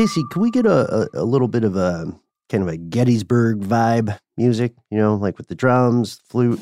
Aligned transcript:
Casey, 0.00 0.24
can 0.30 0.40
we 0.40 0.50
get 0.50 0.64
a, 0.64 1.10
a, 1.14 1.22
a 1.22 1.24
little 1.24 1.46
bit 1.46 1.62
of 1.62 1.76
a 1.76 2.10
kind 2.48 2.62
of 2.62 2.70
a 2.70 2.78
Gettysburg 2.78 3.60
vibe 3.60 4.18
music? 4.38 4.72
You 4.90 4.96
know, 4.96 5.14
like 5.14 5.36
with 5.36 5.48
the 5.48 5.54
drums, 5.54 6.22
flute. 6.24 6.58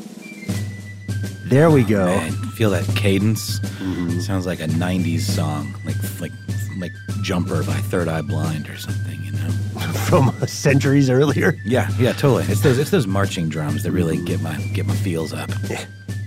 There 1.44 1.70
we 1.70 1.84
go. 1.84 2.18
Feel 2.56 2.70
that 2.70 2.84
cadence? 2.96 3.60
Mm-hmm. 3.60 4.18
Sounds 4.18 4.44
like 4.44 4.58
a 4.58 4.66
'90s 4.66 5.20
song, 5.20 5.72
like 5.84 5.94
like 6.20 6.32
like 6.80 6.90
"Jumper" 7.22 7.62
by 7.62 7.74
Third 7.74 8.08
Eye 8.08 8.22
Blind 8.22 8.68
or 8.68 8.76
something. 8.76 9.22
You 9.22 9.30
know? 9.30 9.50
From 10.08 10.30
uh, 10.30 10.46
centuries 10.46 11.08
earlier. 11.08 11.54
Yeah, 11.64 11.88
yeah, 11.96 12.14
totally. 12.14 12.42
It's 12.46 12.62
those 12.62 12.80
it's 12.80 12.90
those 12.90 13.06
marching 13.06 13.48
drums 13.48 13.84
that 13.84 13.92
really 13.92 14.16
get 14.24 14.42
my 14.42 14.56
get 14.74 14.84
my 14.84 14.96
feels 14.96 15.32
up. 15.32 15.48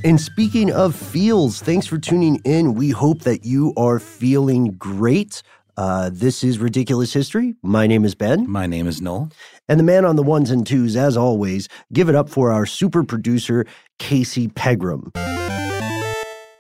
And 0.04 0.20
speaking 0.20 0.72
of 0.72 0.96
feels, 0.96 1.62
thanks 1.62 1.86
for 1.86 2.00
tuning 2.00 2.42
in. 2.44 2.74
We 2.74 2.90
hope 2.90 3.20
that 3.24 3.46
you 3.46 3.72
are 3.78 4.00
feeling 4.00 4.72
great. 4.72 5.44
Uh, 5.82 6.12
this 6.14 6.44
is 6.44 6.60
Ridiculous 6.60 7.12
History. 7.12 7.56
My 7.64 7.88
name 7.88 8.06
is 8.06 8.14
Ben. 8.14 8.48
My 8.48 8.68
name 8.68 8.86
is 8.86 9.02
Noel. 9.02 9.32
And 9.68 9.80
the 9.80 9.84
man 9.84 10.06
on 10.06 10.16
the 10.16 10.22
ones 10.22 10.52
and 10.52 10.64
twos, 10.64 10.96
as 10.96 11.18
always, 11.18 11.68
give 11.92 12.08
it 12.08 12.14
up 12.14 12.30
for 12.30 12.52
our 12.52 12.68
super 12.68 13.04
producer, 13.04 13.66
Casey 13.98 14.48
Pegram. 14.48 15.12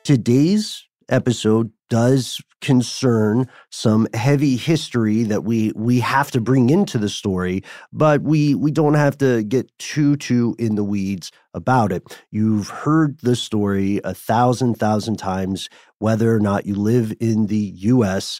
Today's 0.03 0.87
episode 1.07 1.71
does 1.87 2.41
concern 2.61 3.47
some 3.69 4.07
heavy 4.15 4.55
history 4.55 5.21
that 5.23 5.43
we 5.43 5.71
we 5.75 5.99
have 5.99 6.31
to 6.31 6.41
bring 6.41 6.71
into 6.71 6.97
the 6.97 7.09
story, 7.09 7.63
but 7.93 8.23
we 8.23 8.55
we 8.55 8.71
don't 8.71 8.95
have 8.95 9.19
to 9.19 9.43
get 9.43 9.71
too 9.77 10.15
too 10.15 10.55
in 10.57 10.73
the 10.73 10.83
weeds 10.83 11.31
about 11.53 11.91
it. 11.91 12.19
You've 12.31 12.69
heard 12.69 13.19
the 13.19 13.35
story 13.35 14.01
a 14.03 14.15
thousand 14.15 14.75
thousand 14.75 15.17
times, 15.17 15.69
whether 15.99 16.33
or 16.33 16.39
not 16.39 16.65
you 16.65 16.73
live 16.73 17.13
in 17.19 17.45
the 17.47 17.73
U.S. 17.75 18.39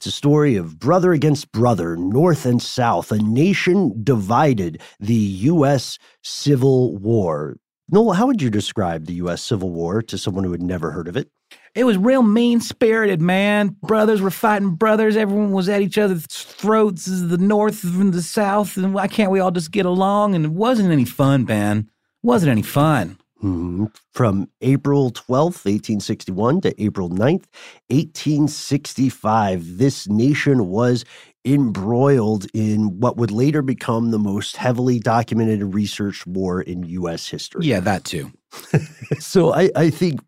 It's 0.00 0.06
a 0.06 0.12
story 0.12 0.56
of 0.56 0.78
brother 0.78 1.12
against 1.12 1.52
brother, 1.52 1.94
North 1.94 2.46
and 2.46 2.62
South, 2.62 3.12
a 3.12 3.18
nation 3.18 3.92
divided, 4.02 4.80
the 4.98 5.12
U.S. 5.12 5.98
Civil 6.22 6.96
War. 6.96 7.58
Noel, 7.90 8.14
how 8.14 8.26
would 8.26 8.40
you 8.40 8.48
describe 8.48 9.04
the 9.04 9.12
U.S. 9.16 9.42
Civil 9.42 9.68
War 9.68 10.00
to 10.00 10.16
someone 10.16 10.44
who 10.44 10.52
had 10.52 10.62
never 10.62 10.90
heard 10.90 11.06
of 11.06 11.18
it? 11.18 11.28
It 11.74 11.84
was 11.84 11.98
real 11.98 12.22
mean 12.22 12.62
spirited, 12.62 13.20
man. 13.20 13.76
Brothers 13.82 14.22
were 14.22 14.30
fighting 14.30 14.70
brothers. 14.70 15.18
Everyone 15.18 15.52
was 15.52 15.68
at 15.68 15.82
each 15.82 15.98
other's 15.98 16.24
throats, 16.24 17.04
the 17.04 17.36
North 17.36 17.84
and 17.84 18.14
the 18.14 18.22
South. 18.22 18.78
And 18.78 18.94
why 18.94 19.06
can't 19.06 19.30
we 19.30 19.40
all 19.40 19.50
just 19.50 19.70
get 19.70 19.84
along? 19.84 20.34
And 20.34 20.46
it 20.46 20.52
wasn't 20.52 20.92
any 20.92 21.04
fun, 21.04 21.44
man. 21.44 21.90
It 21.90 22.26
wasn't 22.26 22.52
any 22.52 22.62
fun. 22.62 23.18
Hmm. 23.40 23.86
From 24.12 24.50
April 24.60 25.10
12th, 25.10 25.64
1861 25.64 26.60
to 26.62 26.82
April 26.82 27.08
9th, 27.08 27.46
1865, 27.88 29.78
this 29.78 30.06
nation 30.08 30.68
was 30.68 31.06
embroiled 31.44 32.46
in 32.52 33.00
what 33.00 33.16
would 33.16 33.30
later 33.30 33.62
become 33.62 34.10
the 34.10 34.18
most 34.18 34.58
heavily 34.58 34.98
documented 34.98 35.60
and 35.60 35.74
researched 35.74 36.26
war 36.26 36.60
in 36.60 36.82
U.S. 36.82 37.28
history. 37.28 37.64
Yeah, 37.64 37.80
that 37.80 38.04
too. 38.04 38.30
so 39.18 39.54
I, 39.54 39.70
I 39.74 39.88
think 39.88 40.20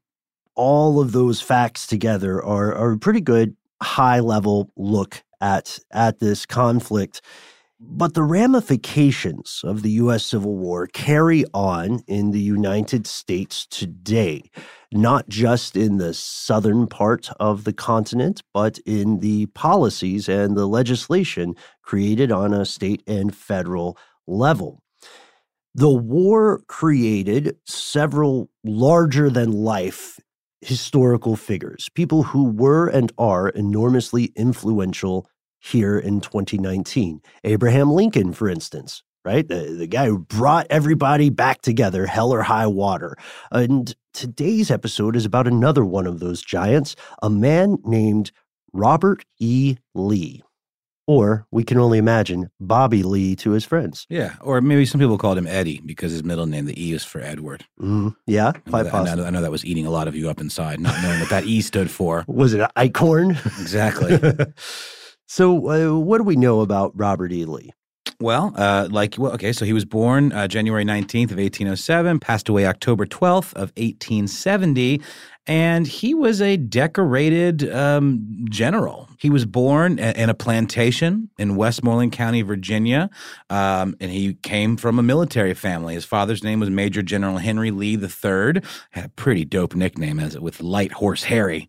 all 0.55 1.01
of 1.01 1.13
those 1.13 1.43
facts 1.43 1.87
together 1.87 2.43
are, 2.43 2.75
are 2.75 2.93
a 2.93 2.99
pretty 2.99 3.21
good 3.21 3.57
high 3.83 4.21
level 4.21 4.71
look 4.77 5.23
at 5.41 5.79
at 5.91 6.21
this 6.21 6.47
conflict. 6.47 7.21
But 7.85 8.15
the 8.15 8.23
ramifications 8.23 9.61
of 9.65 9.83
the 9.83 9.91
U.S. 9.91 10.25
Civil 10.25 10.57
War 10.57 10.87
carry 10.87 11.45
on 11.53 12.05
in 12.07 12.31
the 12.31 12.41
United 12.41 13.09
States 13.09 13.67
today, 13.67 14.51
not 14.93 15.29
just 15.29 15.77
in 15.77 15.97
the 15.97 16.15
southern 16.15 16.87
part 16.87 17.29
of 17.41 17.65
the 17.65 17.73
continent, 17.73 18.41
but 18.55 18.79
in 18.87 19.19
the 19.19 19.47
policies 19.47 20.29
and 20.29 20.57
the 20.57 20.67
legislation 20.67 21.57
created 21.83 22.31
on 22.31 22.55
a 22.55 22.65
state 22.65 23.03
and 23.09 23.35
federal 23.35 23.99
level. 24.29 24.81
The 25.75 25.91
war 25.91 26.63
created 26.69 27.57
several 27.67 28.49
larger 28.63 29.29
than 29.29 29.51
life 29.51 30.21
historical 30.61 31.35
figures, 31.35 31.89
people 31.97 32.23
who 32.23 32.45
were 32.45 32.87
and 32.87 33.11
are 33.19 33.49
enormously 33.49 34.27
influential 34.37 35.27
here 35.63 35.99
in 35.99 36.21
2019. 36.21 37.23
Abraham 37.45 37.93
Lincoln, 37.93 38.33
for 38.33 38.49
instance, 38.49 39.03
right? 39.25 39.47
The, 39.47 39.75
the 39.79 39.87
guy 39.87 40.07
who 40.07 40.19
brought 40.19 40.67
everybody 40.71 41.31
back 41.31 41.63
together, 41.63 42.07
hell 42.07 42.33
or 42.33 42.43
high 42.43 42.67
water. 42.67 43.17
And 43.53 43.95
today's 44.13 44.71
episode 44.71 45.15
is 45.15 45.25
about 45.25 45.47
another 45.47 45.85
one 45.85 46.07
of 46.07 46.19
those 46.19 46.43
giants, 46.43 46.97
a 47.23 47.31
man 47.31 47.79
named 47.85 48.33
Robert 48.73 49.25
E. 49.39 49.77
Lee. 49.95 50.43
Or 51.09 51.47
we 51.51 51.65
can 51.65 51.79
only 51.79 51.99
imagine 51.99 52.51
Bobby 52.61 53.03
Lee 53.03 53.35
to 53.37 53.51
his 53.51 53.65
friends. 53.65 54.07
Yeah, 54.09 54.37
or 54.41 54.61
maybe 54.61 54.87
some 54.87 55.01
people 55.01 55.19
called 55.19 55.37
him 55.37 55.49
Eddie 55.49 55.81
because 55.85 56.13
his 56.13 56.23
middle 56.23 56.47
name, 56.47 56.65
the 56.65 56.81
E, 56.81 56.93
is 56.93 57.05
for 57.05 57.21
Edward. 57.21 57.65
Mm, 57.81 58.15
yeah, 58.27 58.49
I 58.49 58.53
know, 58.53 58.63
quite 58.71 58.83
that, 58.85 58.95
I, 58.95 59.15
know, 59.15 59.25
I 59.25 59.31
know 59.31 59.43
that 59.43 59.51
was 59.51 59.65
eating 59.65 59.85
a 59.85 59.91
lot 59.91 60.07
of 60.07 60.15
you 60.15 60.31
up 60.31 60.41
inside, 60.41 60.79
not 60.79 61.01
knowing 61.03 61.19
what 61.19 61.29
that 61.31 61.45
E 61.45 61.61
stood 61.61 61.91
for. 61.91 62.25
Was 62.29 62.55
it 62.55 62.61
an 62.61 62.69
Eichhorn? 62.77 63.33
Exactly. 63.61 64.17
so, 65.33 65.71
uh, 65.71 65.99
what 65.99 66.19
do 66.19 66.25
we 66.25 66.37
know 66.37 66.61
about 66.61 66.93
Robert 66.95 67.33
E. 67.33 67.47
Lee? 67.47 67.71
Well, 68.21 68.53
uh, 68.55 68.89
like, 68.91 69.15
well, 69.17 69.33
okay, 69.33 69.51
so 69.55 69.65
he 69.65 69.73
was 69.73 69.87
born 69.87 70.31
uh, 70.31 70.47
January 70.47 70.85
19th 70.85 71.31
of 71.31 71.39
1807, 71.39 72.21
passed 72.21 72.51
away 72.51 72.67
October 72.67 73.07
12th 73.07 73.55
of 73.55 73.73
1870, 73.79 75.01
and 75.47 75.87
he 75.87 76.15
was 76.15 76.41
a 76.41 76.57
decorated 76.57 77.73
um, 77.73 78.47
general. 78.49 79.09
He 79.19 79.31
was 79.31 79.45
born 79.45 79.99
in 79.99 80.31
a 80.31 80.35
plantation 80.35 81.31
in 81.39 81.57
Westmoreland 81.57 82.13
County, 82.13 82.43
Virginia, 82.43 83.11
um, 83.51 83.97
and 84.01 84.11
he 84.11 84.35
came 84.35 84.77
from 84.77 84.99
a 84.99 85.03
military 85.03 85.55
family. 85.55 85.95
His 85.95 86.05
father's 86.05 86.45
name 86.45 86.61
was 86.61 86.71
Major 86.71 87.03
General 87.03 87.39
Henry 87.39 87.71
Lee 87.71 87.95
III. 87.95 88.63
Had 88.91 89.05
a 89.05 89.09
pretty 89.17 89.45
dope 89.45 89.75
nickname 89.75 90.21
as 90.21 90.39
with 90.39 90.61
Light 90.61 90.93
Horse 90.93 91.25
Harry, 91.25 91.69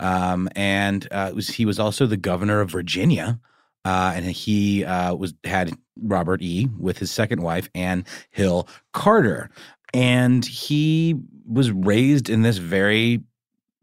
um, 0.00 0.48
and 0.54 1.08
uh, 1.10 1.32
was, 1.34 1.48
he 1.48 1.64
was 1.64 1.78
also 1.78 2.06
the 2.06 2.16
governor 2.16 2.60
of 2.60 2.70
Virginia 2.70 3.40
uh, 3.84 4.12
and 4.14 4.24
he 4.24 4.84
uh, 4.84 5.14
was 5.14 5.34
had 5.44 5.76
Robert 6.02 6.42
E. 6.42 6.68
with 6.78 6.98
his 6.98 7.10
second 7.10 7.42
wife, 7.42 7.68
Ann 7.74 8.04
Hill 8.30 8.66
Carter, 8.92 9.50
and 9.94 10.44
he 10.44 11.14
was 11.46 11.70
raised 11.70 12.28
in 12.28 12.42
this 12.42 12.58
very 12.58 13.20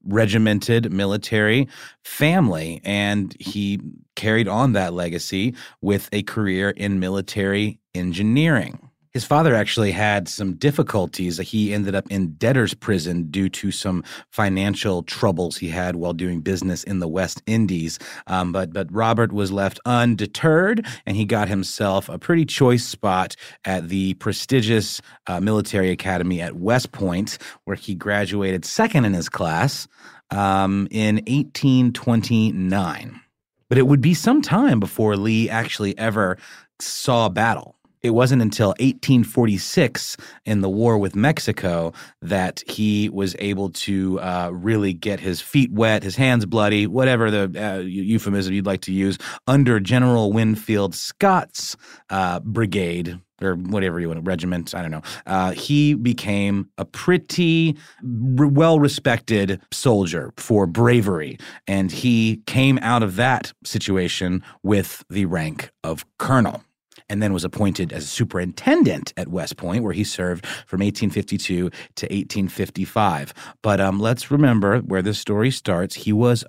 regimented 0.04 0.92
military 0.92 1.68
family, 2.04 2.82
and 2.84 3.36
he 3.40 3.80
carried 4.16 4.48
on 4.48 4.74
that 4.74 4.94
legacy 4.94 5.56
with 5.82 6.10
a 6.12 6.24
career 6.24 6.72
in 6.72 7.00
military 7.00 7.80
engineering. 7.96 8.91
His 9.14 9.26
father 9.26 9.54
actually 9.54 9.92
had 9.92 10.30
some 10.30 10.54
difficulties. 10.54 11.38
He 11.38 11.74
ended 11.74 11.96
up 11.96 12.10
in 12.10 12.34
debtor's 12.36 12.74
prison 12.74 13.30
due 13.30 13.50
to 13.50 13.70
some 13.70 14.06
financial 14.30 15.04
troubles 15.04 15.58
he 15.58 15.68
had 15.68 15.98
while 15.98 16.14
doing 16.14 16.40
business 16.40 16.84
in 16.86 17.00
the 17.00 17.10
West 17.10 17.44
Indies. 17.46 18.00
Um, 18.28 18.54
but 18.54 18.72
but 18.72 18.92
Robert 18.92 19.34
was 19.34 19.52
left 19.52 19.82
undeterred, 19.86 20.86
and 21.06 21.18
he 21.18 21.26
got 21.26 21.50
himself 21.50 22.08
a 22.08 22.18
pretty 22.18 22.46
choice 22.46 22.86
spot 22.86 23.36
at 23.66 23.90
the 23.90 24.14
prestigious 24.16 25.02
uh, 25.28 25.42
military 25.42 25.90
academy 25.90 26.40
at 26.40 26.56
West 26.56 26.94
Point, 26.94 27.38
where 27.66 27.76
he 27.76 27.94
graduated 27.96 28.64
second 28.64 29.04
in 29.04 29.14
his 29.14 29.28
class 29.28 29.90
um, 30.30 30.88
in 30.90 31.16
1829. 31.28 33.20
But 33.68 33.78
it 33.78 33.88
would 33.88 34.02
be 34.02 34.14
some 34.14 34.42
time 34.42 34.80
before 34.80 35.18
Lee 35.18 35.50
actually 35.50 35.98
ever 35.98 36.38
saw 36.80 37.28
battle 37.28 37.76
it 38.04 38.12
wasn't 38.12 38.42
until 38.42 38.70
1846 38.70 40.18
in 40.46 40.62
the 40.62 40.70
war 40.70 40.98
with 40.98 41.16
Mexico 41.16 41.94
that 42.22 42.64
he 42.68 43.10
was 43.10 43.36
able 43.40 43.70
to 43.70 44.20
uh, 44.20 44.50
really 44.54 44.94
get 44.94 45.20
his 45.20 45.42
feet 45.42 45.72
wet, 45.72 46.04
his 46.04 46.16
hands 46.16 46.46
bloody, 46.46 46.88
whatever 46.88 47.30
the 47.30 47.52
uh, 47.56 47.80
euphemism 47.80 48.54
you'd 48.54 48.66
like 48.66 48.82
to 48.82 48.94
use, 48.94 49.18
under 49.48 49.80
General 49.80 50.34
Winfield 50.34 50.96
Scott's 50.96 51.76
uh, 52.10 52.40
brigade 52.40 53.20
or 53.42 53.56
whatever 53.56 54.00
you 54.00 54.08
want, 54.08 54.24
regiment, 54.24 54.76
I 54.76 54.82
don't 54.82 54.92
know. 54.92 55.02
Uh, 55.26 55.52
he 55.52 55.96
became 55.96 56.70
a 56.78 56.86
pretty 56.86 57.76
well 58.04 58.80
respected 58.80 59.60
soldier 59.72 60.32
for 60.38 60.68
bravery. 60.68 61.40
And 61.68 61.92
he 61.92 62.44
came 62.46 62.78
out 62.84 63.02
of 63.02 63.16
that 63.16 63.52
situation 63.64 64.44
with 64.62 65.04
the 65.10 65.26
rank 65.26 65.72
of 65.84 66.06
colonel 66.20 66.64
and 67.12 67.22
then 67.22 67.34
was 67.34 67.44
appointed 67.44 67.92
as 67.92 68.08
superintendent 68.08 69.14
at 69.18 69.28
West 69.28 69.58
Point, 69.58 69.84
where 69.84 69.92
he 69.92 70.06
served 70.06 70.46
from 70.66 70.80
1852 70.80 71.70
to 71.70 72.06
1855. 72.06 73.34
But 73.62 73.82
um, 73.82 74.00
let's 74.00 74.32
remember 74.32 74.80
where 74.80 75.02
this 75.02 75.20
story 75.20 75.52
starts. 75.52 75.96
He 75.96 76.14
was, 76.14 76.46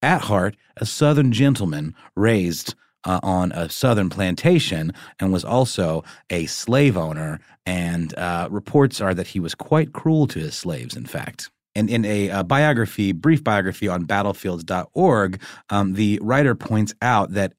at 0.00 0.22
heart, 0.22 0.56
a 0.78 0.86
Southern 0.86 1.32
gentleman 1.32 1.94
raised 2.16 2.74
uh, 3.04 3.20
on 3.22 3.52
a 3.52 3.68
Southern 3.68 4.08
plantation 4.08 4.94
and 5.20 5.34
was 5.34 5.44
also 5.44 6.02
a 6.30 6.46
slave 6.46 6.96
owner. 6.96 7.38
And 7.66 8.16
uh, 8.16 8.48
reports 8.50 9.02
are 9.02 9.12
that 9.12 9.28
he 9.28 9.38
was 9.38 9.54
quite 9.54 9.92
cruel 9.92 10.26
to 10.28 10.38
his 10.38 10.54
slaves, 10.54 10.96
in 10.96 11.04
fact. 11.04 11.50
And 11.74 11.90
in 11.90 12.06
a, 12.06 12.30
a, 12.30 12.42
biography, 12.42 13.12
brief 13.12 13.44
biography 13.44 13.86
on 13.86 14.06
battlefields.org, 14.06 15.42
um, 15.68 15.92
the 15.92 16.18
writer 16.22 16.54
points 16.54 16.94
out 17.02 17.32
that 17.32 17.52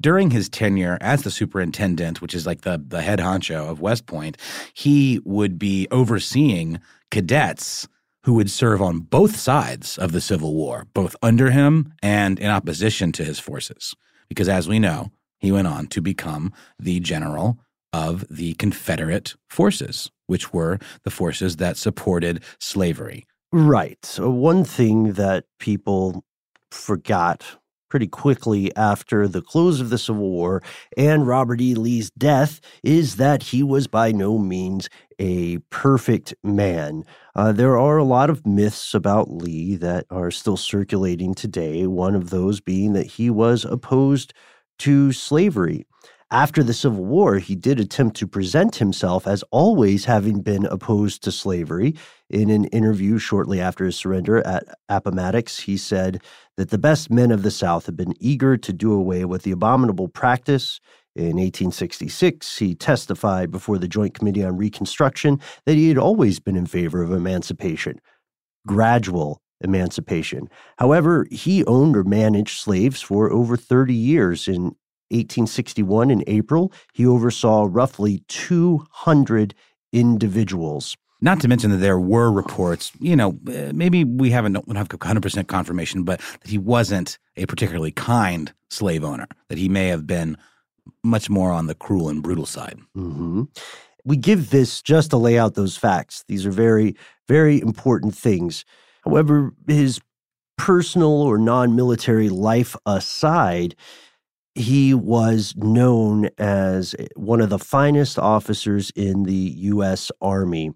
during 0.00 0.30
his 0.30 0.48
tenure 0.48 0.98
as 1.00 1.22
the 1.22 1.30
superintendent, 1.30 2.20
which 2.20 2.34
is 2.34 2.46
like 2.46 2.62
the 2.62 2.82
the 2.86 3.02
head 3.02 3.18
honcho 3.18 3.68
of 3.68 3.80
West 3.80 4.06
Point, 4.06 4.36
he 4.74 5.20
would 5.24 5.58
be 5.58 5.88
overseeing 5.90 6.80
cadets 7.10 7.88
who 8.24 8.34
would 8.34 8.50
serve 8.50 8.82
on 8.82 8.98
both 8.98 9.36
sides 9.36 9.96
of 9.96 10.10
the 10.10 10.20
Civil 10.20 10.54
War, 10.54 10.86
both 10.92 11.14
under 11.22 11.52
him 11.52 11.92
and 12.02 12.40
in 12.40 12.50
opposition 12.50 13.12
to 13.12 13.24
his 13.24 13.38
forces. 13.38 13.94
Because 14.28 14.48
as 14.48 14.66
we 14.66 14.80
know, 14.80 15.12
he 15.38 15.52
went 15.52 15.68
on 15.68 15.86
to 15.88 16.00
become 16.00 16.52
the 16.76 16.98
general 16.98 17.58
of 17.92 18.24
the 18.28 18.54
Confederate 18.54 19.36
forces, 19.48 20.10
which 20.26 20.52
were 20.52 20.78
the 21.04 21.10
forces 21.10 21.56
that 21.56 21.76
supported 21.76 22.42
slavery. 22.58 23.24
Right. 23.52 24.04
So, 24.04 24.28
one 24.28 24.64
thing 24.64 25.12
that 25.12 25.44
people 25.60 26.24
forgot 26.70 27.58
pretty 27.88 28.06
quickly 28.06 28.74
after 28.76 29.28
the 29.28 29.42
close 29.42 29.80
of 29.80 29.90
the 29.90 29.98
Civil 29.98 30.30
War 30.30 30.62
and 30.96 31.26
Robert 31.26 31.60
E. 31.60 31.74
Lee's 31.74 32.10
death 32.10 32.60
is 32.82 33.16
that 33.16 33.44
he 33.44 33.62
was 33.62 33.86
by 33.86 34.12
no 34.12 34.38
means 34.38 34.88
a 35.18 35.58
perfect 35.70 36.34
man. 36.42 37.04
Uh, 37.34 37.52
there 37.52 37.78
are 37.78 37.96
a 37.96 38.04
lot 38.04 38.30
of 38.30 38.46
myths 38.46 38.94
about 38.94 39.30
Lee 39.30 39.76
that 39.76 40.06
are 40.10 40.30
still 40.30 40.56
circulating 40.56 41.34
today, 41.34 41.86
one 41.86 42.14
of 42.14 42.30
those 42.30 42.60
being 42.60 42.92
that 42.92 43.06
he 43.06 43.30
was 43.30 43.64
opposed 43.64 44.34
to 44.78 45.12
slavery. 45.12 45.86
After 46.30 46.64
the 46.64 46.74
Civil 46.74 47.04
War, 47.04 47.38
he 47.38 47.54
did 47.54 47.78
attempt 47.78 48.16
to 48.16 48.26
present 48.26 48.76
himself 48.76 49.28
as 49.28 49.44
always 49.52 50.06
having 50.06 50.40
been 50.40 50.66
opposed 50.66 51.22
to 51.22 51.30
slavery. 51.30 51.94
In 52.28 52.50
an 52.50 52.64
interview 52.66 53.18
shortly 53.18 53.60
after 53.60 53.84
his 53.84 53.94
surrender 53.94 54.44
at 54.44 54.64
Appomattox, 54.88 55.60
he 55.60 55.76
said 55.76 56.20
that 56.56 56.70
the 56.70 56.78
best 56.78 57.10
men 57.10 57.30
of 57.30 57.42
the 57.42 57.50
South 57.50 57.86
had 57.86 57.96
been 57.96 58.14
eager 58.18 58.56
to 58.56 58.72
do 58.72 58.92
away 58.92 59.24
with 59.24 59.42
the 59.42 59.50
abominable 59.50 60.08
practice. 60.08 60.80
In 61.14 61.36
1866, 61.36 62.58
he 62.58 62.74
testified 62.74 63.50
before 63.50 63.78
the 63.78 63.88
Joint 63.88 64.14
Committee 64.14 64.44
on 64.44 64.56
Reconstruction 64.56 65.40
that 65.64 65.76
he 65.76 65.88
had 65.88 65.98
always 65.98 66.40
been 66.40 66.56
in 66.56 66.66
favor 66.66 67.02
of 67.02 67.12
emancipation, 67.12 68.00
gradual 68.66 69.40
emancipation. 69.62 70.48
However, 70.78 71.26
he 71.30 71.64
owned 71.64 71.96
or 71.96 72.04
managed 72.04 72.60
slaves 72.60 73.00
for 73.00 73.32
over 73.32 73.56
30 73.56 73.94
years. 73.94 74.48
In 74.48 74.76
1861, 75.10 76.10
in 76.10 76.24
April, 76.26 76.72
he 76.92 77.06
oversaw 77.06 77.66
roughly 77.70 78.22
200 78.28 79.54
individuals. 79.92 80.96
Not 81.20 81.40
to 81.40 81.48
mention 81.48 81.70
that 81.70 81.78
there 81.78 81.98
were 81.98 82.30
reports, 82.30 82.92
you 83.00 83.16
know, 83.16 83.38
uh, 83.48 83.72
maybe 83.74 84.04
we 84.04 84.30
haven't 84.30 84.52
don't 84.52 84.76
have 84.76 84.88
100% 84.88 85.46
confirmation, 85.46 86.02
but 86.02 86.20
that 86.20 86.50
he 86.50 86.58
wasn't 86.58 87.18
a 87.36 87.46
particularly 87.46 87.92
kind 87.92 88.52
slave 88.68 89.02
owner, 89.02 89.26
that 89.48 89.58
he 89.58 89.68
may 89.68 89.88
have 89.88 90.06
been 90.06 90.36
much 91.02 91.30
more 91.30 91.50
on 91.50 91.66
the 91.66 91.74
cruel 91.74 92.08
and 92.08 92.22
brutal 92.22 92.46
side. 92.46 92.78
Mm-hmm. 92.96 93.44
We 94.04 94.16
give 94.16 94.50
this 94.50 94.82
just 94.82 95.10
to 95.10 95.16
lay 95.16 95.38
out 95.38 95.54
those 95.54 95.76
facts. 95.76 96.24
These 96.28 96.46
are 96.46 96.52
very, 96.52 96.94
very 97.28 97.60
important 97.60 98.14
things. 98.14 98.64
However, 99.04 99.52
his 99.66 100.00
personal 100.56 101.22
or 101.22 101.38
non 101.38 101.76
military 101.76 102.28
life 102.28 102.76
aside, 102.86 103.74
he 104.56 104.94
was 104.94 105.54
known 105.56 106.30
as 106.38 106.94
one 107.14 107.40
of 107.40 107.50
the 107.50 107.58
finest 107.58 108.18
officers 108.18 108.90
in 108.96 109.24
the 109.24 109.52
U.S. 109.56 110.10
Army. 110.20 110.72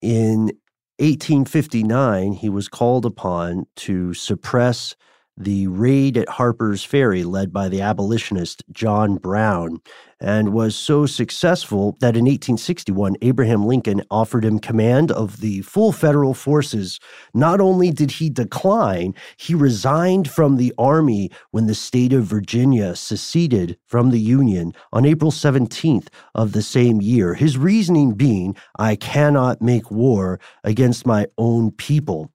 In 0.00 0.50
1859, 0.98 2.32
he 2.32 2.48
was 2.48 2.68
called 2.68 3.06
upon 3.06 3.66
to 3.76 4.12
suppress 4.14 4.96
the 5.36 5.66
raid 5.66 6.16
at 6.16 6.28
Harper's 6.28 6.84
Ferry 6.84 7.24
led 7.24 7.52
by 7.52 7.68
the 7.68 7.80
abolitionist 7.80 8.62
John 8.70 9.16
Brown 9.16 9.80
and 10.20 10.52
was 10.52 10.76
so 10.76 11.04
successful 11.04 11.96
that 12.00 12.16
in 12.16 12.26
1861, 12.26 13.16
Abraham 13.22 13.64
Lincoln 13.66 14.02
offered 14.10 14.44
him 14.44 14.60
command 14.60 15.10
of 15.10 15.40
the 15.40 15.62
full 15.62 15.90
federal 15.90 16.32
forces. 16.32 17.00
Not 17.34 17.60
only 17.60 17.90
did 17.90 18.12
he 18.12 18.30
decline, 18.30 19.14
he 19.36 19.54
resigned 19.54 20.30
from 20.30 20.56
the 20.56 20.72
army 20.78 21.30
when 21.50 21.66
the 21.66 21.74
state 21.74 22.12
of 22.12 22.24
Virginia 22.24 22.94
seceded 22.94 23.76
from 23.86 24.10
the 24.10 24.20
Union 24.20 24.72
on 24.92 25.04
April 25.04 25.32
17th 25.32 26.06
of 26.36 26.52
the 26.52 26.62
same 26.62 27.00
year. 27.00 27.34
His 27.34 27.58
reasoning 27.58 28.12
being, 28.12 28.54
I 28.78 28.94
cannot 28.94 29.60
make 29.60 29.90
war 29.90 30.38
against 30.62 31.04
my 31.04 31.26
own 31.36 31.72
people. 31.72 32.30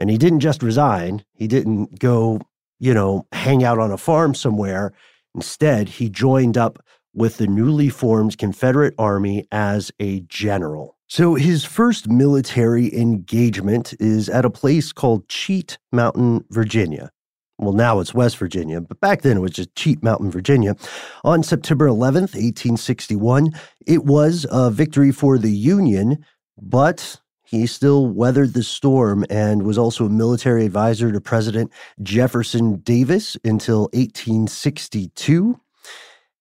And 0.00 0.10
he 0.10 0.18
didn't 0.18 0.40
just 0.40 0.62
resign, 0.62 1.24
he 1.34 1.46
didn't 1.46 1.98
go, 1.98 2.40
you 2.78 2.94
know, 2.94 3.26
hang 3.32 3.62
out 3.62 3.78
on 3.78 3.92
a 3.92 3.98
farm 3.98 4.34
somewhere. 4.34 4.92
Instead, 5.34 5.88
he 5.88 6.08
joined 6.08 6.56
up 6.56 6.82
with 7.14 7.36
the 7.36 7.46
newly 7.46 7.88
formed 7.88 8.38
Confederate 8.38 8.94
Army 8.98 9.46
as 9.52 9.92
a 10.00 10.20
general. 10.20 10.96
So 11.06 11.34
his 11.34 11.64
first 11.64 12.08
military 12.08 12.94
engagement 12.96 13.94
is 14.00 14.28
at 14.28 14.44
a 14.44 14.50
place 14.50 14.92
called 14.92 15.28
Cheat 15.28 15.76
Mountain, 15.92 16.44
Virginia. 16.50 17.10
Well, 17.58 17.74
now 17.74 18.00
it's 18.00 18.14
West 18.14 18.38
Virginia, 18.38 18.80
but 18.80 19.00
back 19.00 19.20
then 19.20 19.36
it 19.36 19.40
was 19.40 19.50
just 19.50 19.74
Cheat 19.74 20.02
Mountain, 20.02 20.30
Virginia. 20.30 20.76
On 21.24 21.42
September 21.42 21.88
11th, 21.88 22.34
1861, 22.34 23.50
it 23.86 24.04
was 24.04 24.46
a 24.50 24.70
victory 24.70 25.12
for 25.12 25.36
the 25.36 25.50
Union, 25.50 26.24
but 26.56 27.20
he 27.50 27.66
still 27.66 28.06
weathered 28.06 28.54
the 28.54 28.62
storm 28.62 29.24
and 29.28 29.64
was 29.64 29.76
also 29.76 30.06
a 30.06 30.08
military 30.08 30.64
advisor 30.64 31.10
to 31.10 31.20
President 31.20 31.72
Jefferson 32.00 32.76
Davis 32.76 33.36
until 33.44 33.82
1862. 33.92 35.58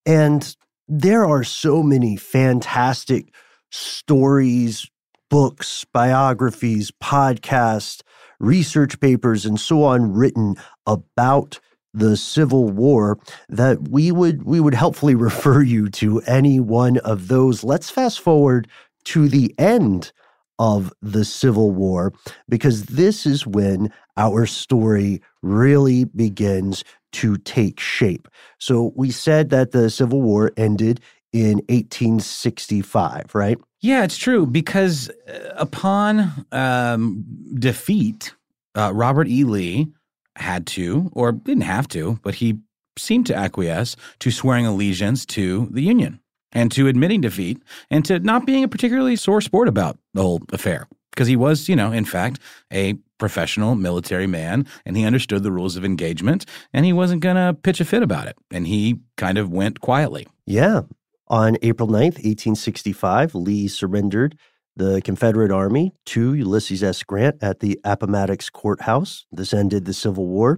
And 0.05 0.55
there 0.87 1.25
are 1.25 1.43
so 1.43 1.81
many 1.81 2.15
fantastic 2.15 3.33
stories, 3.71 4.87
books, 5.31 5.83
biographies, 5.91 6.91
podcasts, 6.91 8.03
research 8.39 8.99
papers, 8.99 9.47
and 9.47 9.59
so 9.59 9.83
on 9.83 10.13
written 10.13 10.57
about 10.85 11.59
the 11.91 12.17
Civil 12.17 12.69
War 12.69 13.17
that 13.49 13.89
we 13.89 14.11
would 14.11 14.43
we 14.43 14.59
would 14.59 14.75
helpfully 14.75 15.15
refer 15.29 15.63
you 15.63 15.89
to 15.89 16.21
any 16.27 16.59
one 16.59 16.97
of 16.97 17.29
those. 17.29 17.63
Let's 17.63 17.89
fast 17.89 18.19
forward 18.19 18.67
to 19.05 19.27
the 19.27 19.55
end 19.57 20.11
of 20.59 20.93
the 21.01 21.25
Civil 21.25 21.71
War 21.71 22.13
because 22.47 22.83
this 22.83 23.25
is 23.25 23.47
when 23.47 23.91
our 24.17 24.45
story 24.45 25.21
really 25.41 26.03
begins 26.03 26.83
to 27.13 27.37
take 27.37 27.79
shape. 27.79 28.27
So 28.59 28.91
we 28.95 29.09
said 29.09 29.49
that 29.49 29.71
the 29.71 29.89
Civil 29.89 30.21
War 30.21 30.51
ended 30.57 30.99
in 31.31 31.57
1865, 31.69 33.33
right? 33.33 33.57
Yeah, 33.81 34.03
it's 34.03 34.17
true 34.17 34.45
because 34.45 35.09
uh, 35.27 35.53
upon 35.55 36.45
um, 36.51 37.23
defeat, 37.57 38.33
uh, 38.75 38.91
Robert 38.93 39.27
E. 39.27 39.43
Lee 39.45 39.87
had 40.35 40.67
to, 40.67 41.09
or 41.13 41.31
didn't 41.31 41.63
have 41.63 41.87
to, 41.89 42.19
but 42.21 42.35
he 42.35 42.59
seemed 42.97 43.25
to 43.27 43.35
acquiesce 43.35 43.95
to 44.19 44.31
swearing 44.31 44.65
allegiance 44.65 45.25
to 45.25 45.69
the 45.71 45.81
Union 45.81 46.19
and 46.51 46.71
to 46.71 46.87
admitting 46.87 47.21
defeat 47.21 47.61
and 47.89 48.03
to 48.05 48.19
not 48.19 48.45
being 48.45 48.63
a 48.63 48.67
particularly 48.67 49.15
sore 49.15 49.41
sport 49.41 49.67
about 49.67 49.97
the 50.13 50.21
whole 50.21 50.41
affair. 50.51 50.87
Because 51.11 51.27
he 51.27 51.35
was, 51.35 51.67
you 51.67 51.75
know, 51.75 51.91
in 51.91 52.05
fact, 52.05 52.39
a 52.71 52.93
professional 53.17 53.75
military 53.75 54.27
man 54.27 54.65
and 54.85 54.95
he 54.95 55.05
understood 55.05 55.43
the 55.43 55.51
rules 55.51 55.75
of 55.75 55.83
engagement 55.83 56.45
and 56.73 56.85
he 56.85 56.93
wasn't 56.93 57.21
going 57.21 57.35
to 57.35 57.53
pitch 57.61 57.81
a 57.81 57.85
fit 57.85 58.03
about 58.03 58.27
it. 58.27 58.37
And 58.51 58.67
he 58.67 58.99
kind 59.17 59.37
of 59.37 59.51
went 59.51 59.81
quietly. 59.81 60.27
Yeah. 60.45 60.81
On 61.27 61.57
April 61.61 61.87
9th, 61.87 62.15
1865, 62.23 63.35
Lee 63.35 63.67
surrendered 63.67 64.37
the 64.75 65.01
Confederate 65.03 65.51
Army 65.51 65.93
to 66.07 66.33
Ulysses 66.33 66.81
S. 66.81 67.03
Grant 67.03 67.35
at 67.43 67.59
the 67.59 67.79
Appomattox 67.83 68.49
Courthouse. 68.49 69.25
This 69.31 69.53
ended 69.53 69.85
the 69.85 69.93
Civil 69.93 70.25
War. 70.25 70.57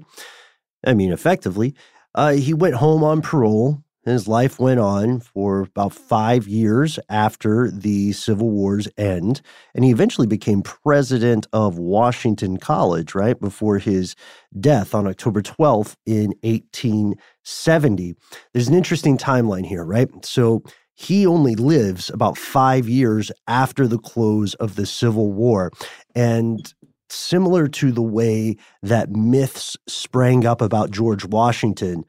I 0.86 0.93
mean, 0.93 1.12
effectively. 1.12 1.75
Uh, 2.15 2.33
he 2.33 2.53
went 2.53 2.75
home 2.75 3.03
on 3.03 3.21
parole. 3.21 3.83
His 4.03 4.27
life 4.27 4.60
went 4.60 4.79
on 4.79 5.20
for 5.20 5.62
about 5.62 5.93
five 5.93 6.48
years 6.48 6.98
after 7.10 7.70
the 7.70 8.13
Civil 8.13 8.50
War's 8.50 8.88
end. 8.98 9.41
And 9.75 9.86
he 9.86 9.91
eventually 9.91 10.25
became 10.25 10.63
president 10.63 11.46
of 11.53 11.77
Washington 11.77 12.58
College, 12.58 13.13
right 13.13 13.39
before 13.39 13.77
his 13.77 14.15
death 14.60 14.96
on 14.96 15.08
October 15.08 15.43
12th 15.43 15.96
in 16.08 16.34
1870. 16.41 18.15
There's 18.53 18.67
an 18.67 18.74
interesting 18.74 19.17
timeline 19.17 19.65
here, 19.65 19.86
right? 19.86 20.10
So 20.25 20.63
he 20.96 21.27
only 21.27 21.55
lives 21.55 22.10
about 22.10 22.38
five 22.38 22.89
years 22.89 23.31
after 23.48 23.88
the 23.88 24.00
close 24.00 24.55
of 24.55 24.75
the 24.75 24.86
Civil 24.86 25.31
War. 25.31 25.72
And 26.15 26.74
similar 27.10 27.67
to 27.67 27.91
the 27.91 28.01
way 28.01 28.58
that 28.81 29.12
myths 29.12 29.77
sprang 29.88 30.46
up 30.46 30.62
about 30.62 30.91
George 30.91 31.25
Washington, 31.25 32.03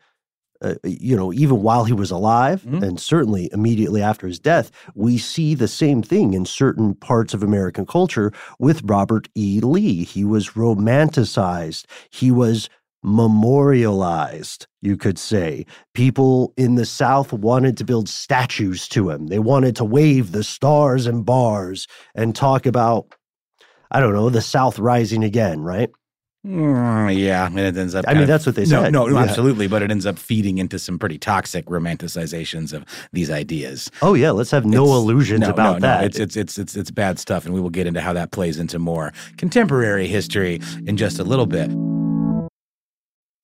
uh, 0.62 0.74
you 0.84 1.16
know, 1.16 1.32
even 1.32 1.62
while 1.62 1.84
he 1.84 1.92
was 1.92 2.10
alive, 2.10 2.62
mm-hmm. 2.62 2.82
and 2.82 3.00
certainly 3.00 3.50
immediately 3.52 4.00
after 4.00 4.26
his 4.26 4.38
death, 4.38 4.70
we 4.94 5.18
see 5.18 5.54
the 5.54 5.68
same 5.68 6.02
thing 6.02 6.34
in 6.34 6.46
certain 6.46 6.94
parts 6.94 7.34
of 7.34 7.42
American 7.42 7.84
culture 7.84 8.32
with 8.58 8.82
Robert 8.84 9.28
E. 9.34 9.60
Lee. 9.60 10.04
He 10.04 10.24
was 10.24 10.50
romanticized, 10.50 11.86
he 12.10 12.30
was 12.30 12.68
memorialized, 13.02 14.66
you 14.80 14.96
could 14.96 15.18
say. 15.18 15.66
People 15.94 16.54
in 16.56 16.76
the 16.76 16.86
South 16.86 17.32
wanted 17.32 17.76
to 17.78 17.84
build 17.84 18.08
statues 18.08 18.86
to 18.88 19.10
him. 19.10 19.26
They 19.26 19.40
wanted 19.40 19.74
to 19.76 19.84
wave 19.84 20.32
the 20.32 20.44
stars 20.44 21.06
and 21.06 21.24
bars 21.24 21.88
and 22.14 22.36
talk 22.36 22.64
about, 22.64 23.12
I 23.90 23.98
don't 23.98 24.14
know, 24.14 24.30
the 24.30 24.40
South 24.40 24.78
rising 24.78 25.24
again, 25.24 25.62
right? 25.62 25.90
Mm, 26.44 27.16
yeah, 27.16 27.46
and 27.46 27.58
it 27.58 27.76
ends 27.76 27.94
up. 27.94 28.04
I 28.08 28.14
mean, 28.14 28.26
that's 28.26 28.46
what 28.46 28.56
they 28.56 28.64
said. 28.64 28.92
No, 28.92 29.06
no, 29.06 29.16
yeah. 29.16 29.24
absolutely, 29.24 29.68
but 29.68 29.80
it 29.80 29.92
ends 29.92 30.06
up 30.06 30.18
feeding 30.18 30.58
into 30.58 30.76
some 30.76 30.98
pretty 30.98 31.16
toxic 31.16 31.66
romanticizations 31.66 32.72
of 32.72 32.84
these 33.12 33.30
ideas. 33.30 33.92
Oh 34.02 34.14
yeah, 34.14 34.32
let's 34.32 34.50
have 34.50 34.64
no 34.64 34.82
it's, 34.84 34.92
illusions 34.92 35.42
no, 35.42 35.50
about 35.50 35.74
no, 35.74 35.86
that. 35.86 36.00
No, 36.00 36.06
it's, 36.06 36.18
it's 36.18 36.36
it's 36.36 36.58
it's 36.58 36.74
it's 36.74 36.90
bad 36.90 37.20
stuff, 37.20 37.44
and 37.44 37.54
we 37.54 37.60
will 37.60 37.70
get 37.70 37.86
into 37.86 38.00
how 38.00 38.12
that 38.14 38.32
plays 38.32 38.58
into 38.58 38.80
more 38.80 39.12
contemporary 39.36 40.08
history 40.08 40.60
in 40.84 40.96
just 40.96 41.20
a 41.20 41.24
little 41.24 41.46
bit. 41.46 41.70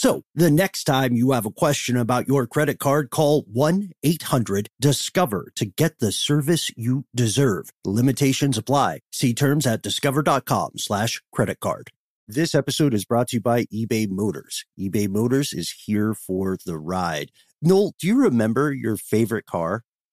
So 0.00 0.22
the 0.34 0.50
next 0.50 0.84
time 0.84 1.12
you 1.12 1.32
have 1.32 1.44
a 1.44 1.50
question 1.50 1.94
about 1.94 2.26
your 2.26 2.46
credit 2.46 2.78
card, 2.78 3.10
call 3.10 3.44
1-800-DISCOVER 3.54 5.52
to 5.56 5.66
get 5.66 5.98
the 5.98 6.10
service 6.10 6.70
you 6.74 7.04
deserve. 7.14 7.68
Limitations 7.84 8.56
apply. 8.56 9.00
See 9.12 9.34
terms 9.34 9.66
at 9.66 9.82
discover.com 9.82 10.78
slash 10.78 11.20
credit 11.34 11.60
card. 11.60 11.90
This 12.26 12.54
episode 12.54 12.94
is 12.94 13.04
brought 13.04 13.28
to 13.28 13.36
you 13.36 13.40
by 13.42 13.64
eBay 13.66 14.08
Motors. 14.08 14.64
eBay 14.78 15.06
Motors 15.06 15.52
is 15.52 15.70
here 15.84 16.14
for 16.14 16.56
the 16.64 16.78
ride. 16.78 17.30
Noel, 17.60 17.92
do 18.00 18.06
you 18.06 18.16
remember 18.16 18.72
your 18.72 18.96
favorite 18.96 19.44
car? 19.44 19.82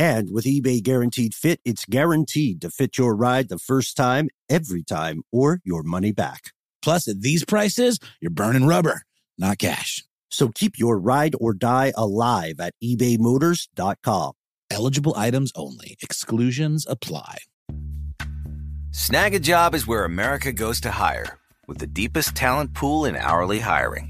And 0.00 0.30
with 0.30 0.46
eBay 0.46 0.82
Guaranteed 0.82 1.34
Fit, 1.34 1.60
it's 1.62 1.84
guaranteed 1.84 2.62
to 2.62 2.70
fit 2.70 2.96
your 2.96 3.14
ride 3.14 3.50
the 3.50 3.58
first 3.58 3.98
time, 3.98 4.30
every 4.48 4.82
time, 4.82 5.20
or 5.30 5.60
your 5.62 5.82
money 5.82 6.10
back. 6.10 6.52
Plus, 6.80 7.06
at 7.06 7.20
these 7.20 7.44
prices, 7.44 7.98
you're 8.18 8.30
burning 8.30 8.66
rubber, 8.66 9.02
not 9.36 9.58
cash. 9.58 10.02
So 10.30 10.48
keep 10.48 10.78
your 10.78 10.98
ride 10.98 11.34
or 11.38 11.52
die 11.52 11.92
alive 11.98 12.60
at 12.60 12.72
ebaymotors.com. 12.82 14.32
Eligible 14.70 15.12
items 15.18 15.52
only, 15.54 15.98
exclusions 16.00 16.86
apply. 16.88 17.36
Snagajob 18.92 19.74
is 19.74 19.86
where 19.86 20.06
America 20.06 20.50
goes 20.50 20.80
to 20.80 20.92
hire, 20.92 21.36
with 21.68 21.76
the 21.76 21.86
deepest 21.86 22.34
talent 22.34 22.72
pool 22.72 23.04
in 23.04 23.16
hourly 23.16 23.58
hiring. 23.58 24.09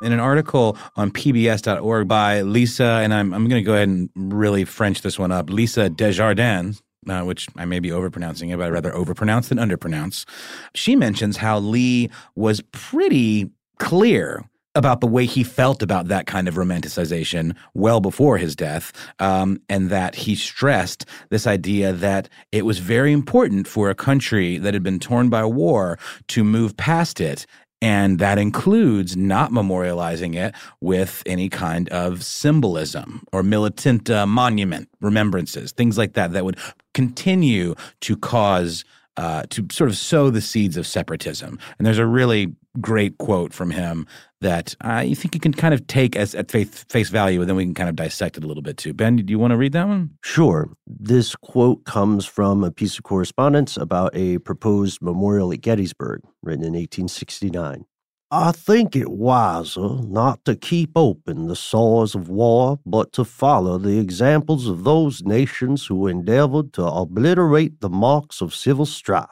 In 0.00 0.12
an 0.12 0.20
article 0.20 0.76
on 0.96 1.10
pbs.org 1.10 2.08
by 2.08 2.42
Lisa, 2.42 3.00
and 3.02 3.12
I'm, 3.12 3.32
I'm 3.34 3.48
going 3.48 3.62
to 3.62 3.66
go 3.66 3.74
ahead 3.74 3.88
and 3.88 4.10
really 4.14 4.64
French 4.64 5.02
this 5.02 5.18
one 5.18 5.32
up, 5.32 5.50
Lisa 5.50 5.88
Desjardins. 5.88 6.82
Uh, 7.08 7.22
which 7.22 7.46
I 7.56 7.64
may 7.64 7.78
be 7.78 7.88
overpronouncing 7.88 8.52
it, 8.52 8.58
but 8.58 8.66
I'd 8.66 8.72
rather 8.72 8.90
overpronounce 8.90 9.48
than 9.48 9.56
underpronounce. 9.56 10.28
She 10.74 10.94
mentions 10.94 11.38
how 11.38 11.58
Lee 11.58 12.10
was 12.34 12.60
pretty 12.72 13.50
clear 13.78 14.44
about 14.74 15.00
the 15.00 15.06
way 15.06 15.24
he 15.24 15.42
felt 15.42 15.82
about 15.82 16.08
that 16.08 16.26
kind 16.26 16.48
of 16.48 16.54
romanticization 16.54 17.56
well 17.72 18.00
before 18.00 18.36
his 18.36 18.54
death, 18.54 18.92
um, 19.20 19.60
and 19.68 19.90
that 19.90 20.16
he 20.16 20.34
stressed 20.34 21.06
this 21.30 21.46
idea 21.46 21.92
that 21.92 22.28
it 22.52 22.66
was 22.66 22.78
very 22.78 23.12
important 23.12 23.66
for 23.66 23.88
a 23.88 23.94
country 23.94 24.58
that 24.58 24.74
had 24.74 24.82
been 24.82 25.00
torn 25.00 25.30
by 25.30 25.44
war 25.44 25.98
to 26.26 26.44
move 26.44 26.76
past 26.76 27.20
it 27.20 27.46
and 27.80 28.18
that 28.18 28.38
includes 28.38 29.16
not 29.16 29.50
memorializing 29.50 30.34
it 30.34 30.54
with 30.80 31.22
any 31.26 31.48
kind 31.48 31.88
of 31.90 32.24
symbolism 32.24 33.22
or 33.32 33.42
militant 33.42 34.10
uh, 34.10 34.26
monument, 34.26 34.88
remembrances, 35.00 35.72
things 35.72 35.96
like 35.96 36.14
that, 36.14 36.32
that 36.32 36.44
would 36.44 36.58
continue 36.94 37.74
to 38.00 38.16
cause, 38.16 38.84
uh, 39.18 39.42
to 39.50 39.66
sort 39.70 39.90
of 39.90 39.96
sow 39.96 40.30
the 40.30 40.40
seeds 40.40 40.76
of 40.76 40.86
separatism. 40.86 41.58
And 41.76 41.84
there's 41.84 41.98
a 41.98 42.06
really 42.06 42.54
great 42.80 43.18
quote 43.18 43.52
from 43.52 43.72
him 43.72 44.06
that 44.40 44.76
I 44.80 45.12
think 45.14 45.34
you 45.34 45.40
can 45.40 45.52
kind 45.52 45.74
of 45.74 45.84
take 45.88 46.14
as 46.14 46.36
at 46.36 46.52
face, 46.52 46.84
face 46.88 47.10
value, 47.10 47.40
and 47.40 47.50
then 47.50 47.56
we 47.56 47.64
can 47.64 47.74
kind 47.74 47.88
of 47.88 47.96
dissect 47.96 48.36
it 48.36 48.44
a 48.44 48.46
little 48.46 48.62
bit 48.62 48.76
too. 48.76 48.94
Ben, 48.94 49.16
do 49.16 49.24
you 49.28 49.38
want 49.38 49.50
to 49.50 49.56
read 49.56 49.72
that 49.72 49.88
one? 49.88 50.10
Sure. 50.22 50.70
This 50.86 51.34
quote 51.34 51.84
comes 51.84 52.26
from 52.26 52.62
a 52.62 52.70
piece 52.70 52.96
of 52.96 53.02
correspondence 53.02 53.76
about 53.76 54.14
a 54.14 54.38
proposed 54.38 55.02
memorial 55.02 55.52
at 55.52 55.62
Gettysburg, 55.62 56.22
written 56.44 56.62
in 56.62 56.74
1869. 56.74 57.84
I 58.30 58.52
think 58.52 58.94
it 58.94 59.10
wiser 59.10 60.02
not 60.02 60.44
to 60.44 60.54
keep 60.54 60.90
open 60.96 61.48
the 61.48 61.56
sores 61.56 62.14
of 62.14 62.28
war, 62.28 62.78
but 62.84 63.12
to 63.14 63.24
follow 63.24 63.78
the 63.78 63.98
examples 63.98 64.66
of 64.66 64.84
those 64.84 65.22
nations 65.22 65.86
who 65.86 66.06
endeavored 66.06 66.72
to 66.74 66.84
obliterate 66.84 67.80
the 67.80 67.88
marks 67.88 68.40
of 68.40 68.54
civil 68.54 68.84
strife, 68.84 69.28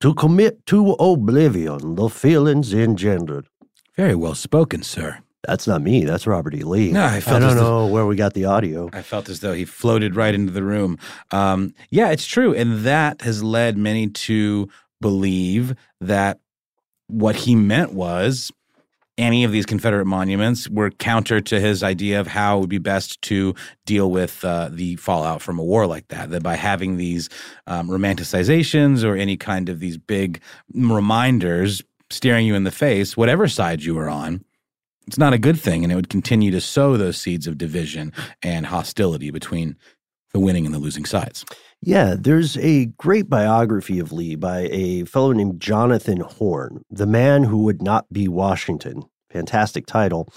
to 0.00 0.12
commit 0.14 0.66
to 0.66 0.92
oblivion 0.92 1.94
the 1.94 2.08
feelings 2.08 2.74
engendered 2.74 3.46
very 3.96 4.14
well 4.14 4.34
spoken, 4.34 4.82
sir. 4.82 5.18
That's 5.46 5.66
not 5.66 5.80
me. 5.80 6.04
That's 6.04 6.26
Robert 6.26 6.54
E. 6.54 6.64
Lee. 6.64 6.90
No, 6.92 7.02
I, 7.02 7.22
I 7.26 7.38
don't 7.38 7.56
know 7.56 7.86
where 7.86 8.04
we 8.04 8.16
got 8.16 8.34
the 8.34 8.44
audio. 8.44 8.90
I 8.92 9.02
felt 9.02 9.28
as 9.28 9.40
though 9.40 9.52
he 9.52 9.64
floated 9.64 10.16
right 10.16 10.34
into 10.34 10.52
the 10.52 10.62
room. 10.62 10.98
Um, 11.30 11.72
yeah, 11.90 12.10
it's 12.10 12.26
true. 12.26 12.52
And 12.52 12.80
that 12.80 13.22
has 13.22 13.42
led 13.42 13.78
many 13.78 14.08
to 14.08 14.68
believe 15.00 15.74
that 16.00 16.40
what 17.08 17.36
he 17.36 17.54
meant 17.54 17.92
was 17.92 18.50
any 19.18 19.44
of 19.44 19.52
these 19.52 19.66
Confederate 19.66 20.04
monuments 20.04 20.68
were 20.68 20.90
counter 20.90 21.40
to 21.40 21.58
his 21.58 21.82
idea 21.82 22.20
of 22.20 22.26
how 22.26 22.58
it 22.58 22.60
would 22.60 22.68
be 22.68 22.78
best 22.78 23.20
to 23.22 23.54
deal 23.86 24.10
with 24.10 24.44
uh, 24.44 24.68
the 24.70 24.96
fallout 24.96 25.40
from 25.40 25.58
a 25.58 25.64
war 25.64 25.86
like 25.86 26.08
that. 26.08 26.30
That 26.30 26.42
by 26.42 26.56
having 26.56 26.96
these 26.96 27.28
um, 27.66 27.88
romanticizations 27.88 29.04
or 29.04 29.16
any 29.16 29.36
kind 29.36 29.68
of 29.68 29.80
these 29.80 29.96
big 29.96 30.40
reminders 30.74 31.82
staring 32.10 32.46
you 32.46 32.54
in 32.54 32.64
the 32.64 32.70
face, 32.70 33.16
whatever 33.16 33.48
side 33.48 33.82
you 33.82 33.94
were 33.94 34.08
on, 34.08 34.44
it's 35.06 35.18
not 35.18 35.32
a 35.32 35.38
good 35.38 35.58
thing. 35.58 35.82
And 35.82 35.92
it 35.92 35.96
would 35.96 36.10
continue 36.10 36.50
to 36.50 36.60
sow 36.60 36.96
those 36.96 37.16
seeds 37.16 37.46
of 37.46 37.56
division 37.56 38.12
and 38.42 38.66
hostility 38.66 39.30
between 39.30 39.76
the 40.32 40.40
winning 40.40 40.66
and 40.66 40.74
the 40.74 40.78
losing 40.78 41.06
sides. 41.06 41.44
Yeah, 41.86 42.16
there's 42.18 42.56
a 42.56 42.86
great 42.86 43.30
biography 43.30 44.00
of 44.00 44.10
Lee 44.10 44.34
by 44.34 44.68
a 44.72 45.04
fellow 45.04 45.30
named 45.30 45.60
Jonathan 45.60 46.18
Horn, 46.18 46.82
The 46.90 47.06
Man 47.06 47.44
Who 47.44 47.58
Would 47.58 47.80
Not 47.80 48.12
Be 48.12 48.26
Washington. 48.26 49.04
Fantastic 49.30 49.86
title. 49.86 50.28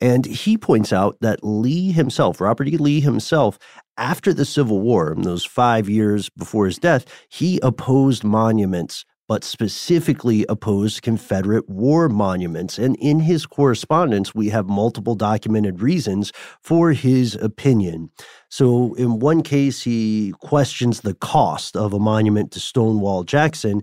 And 0.00 0.26
he 0.26 0.58
points 0.58 0.92
out 0.92 1.16
that 1.20 1.44
Lee 1.44 1.92
himself, 1.92 2.40
Robert 2.40 2.66
E. 2.66 2.76
Lee 2.76 2.98
himself, 2.98 3.56
after 3.96 4.34
the 4.34 4.44
Civil 4.44 4.80
War, 4.80 5.12
in 5.12 5.22
those 5.22 5.44
five 5.44 5.88
years 5.88 6.28
before 6.30 6.66
his 6.66 6.76
death, 6.76 7.06
he 7.28 7.60
opposed 7.62 8.24
monuments 8.24 9.04
but 9.28 9.44
specifically 9.44 10.46
opposed 10.48 11.02
Confederate 11.02 11.68
war 11.68 12.08
monuments. 12.08 12.78
And 12.78 12.96
in 12.96 13.20
his 13.20 13.46
correspondence, 13.46 14.34
we 14.34 14.48
have 14.50 14.68
multiple 14.68 15.14
documented 15.14 15.80
reasons 15.80 16.32
for 16.60 16.92
his 16.92 17.34
opinion. 17.36 18.10
So, 18.48 18.94
in 18.94 19.18
one 19.18 19.42
case, 19.42 19.82
he 19.82 20.32
questions 20.40 21.00
the 21.00 21.14
cost 21.14 21.76
of 21.76 21.92
a 21.92 21.98
monument 21.98 22.52
to 22.52 22.60
Stonewall 22.60 23.24
Jackson. 23.24 23.82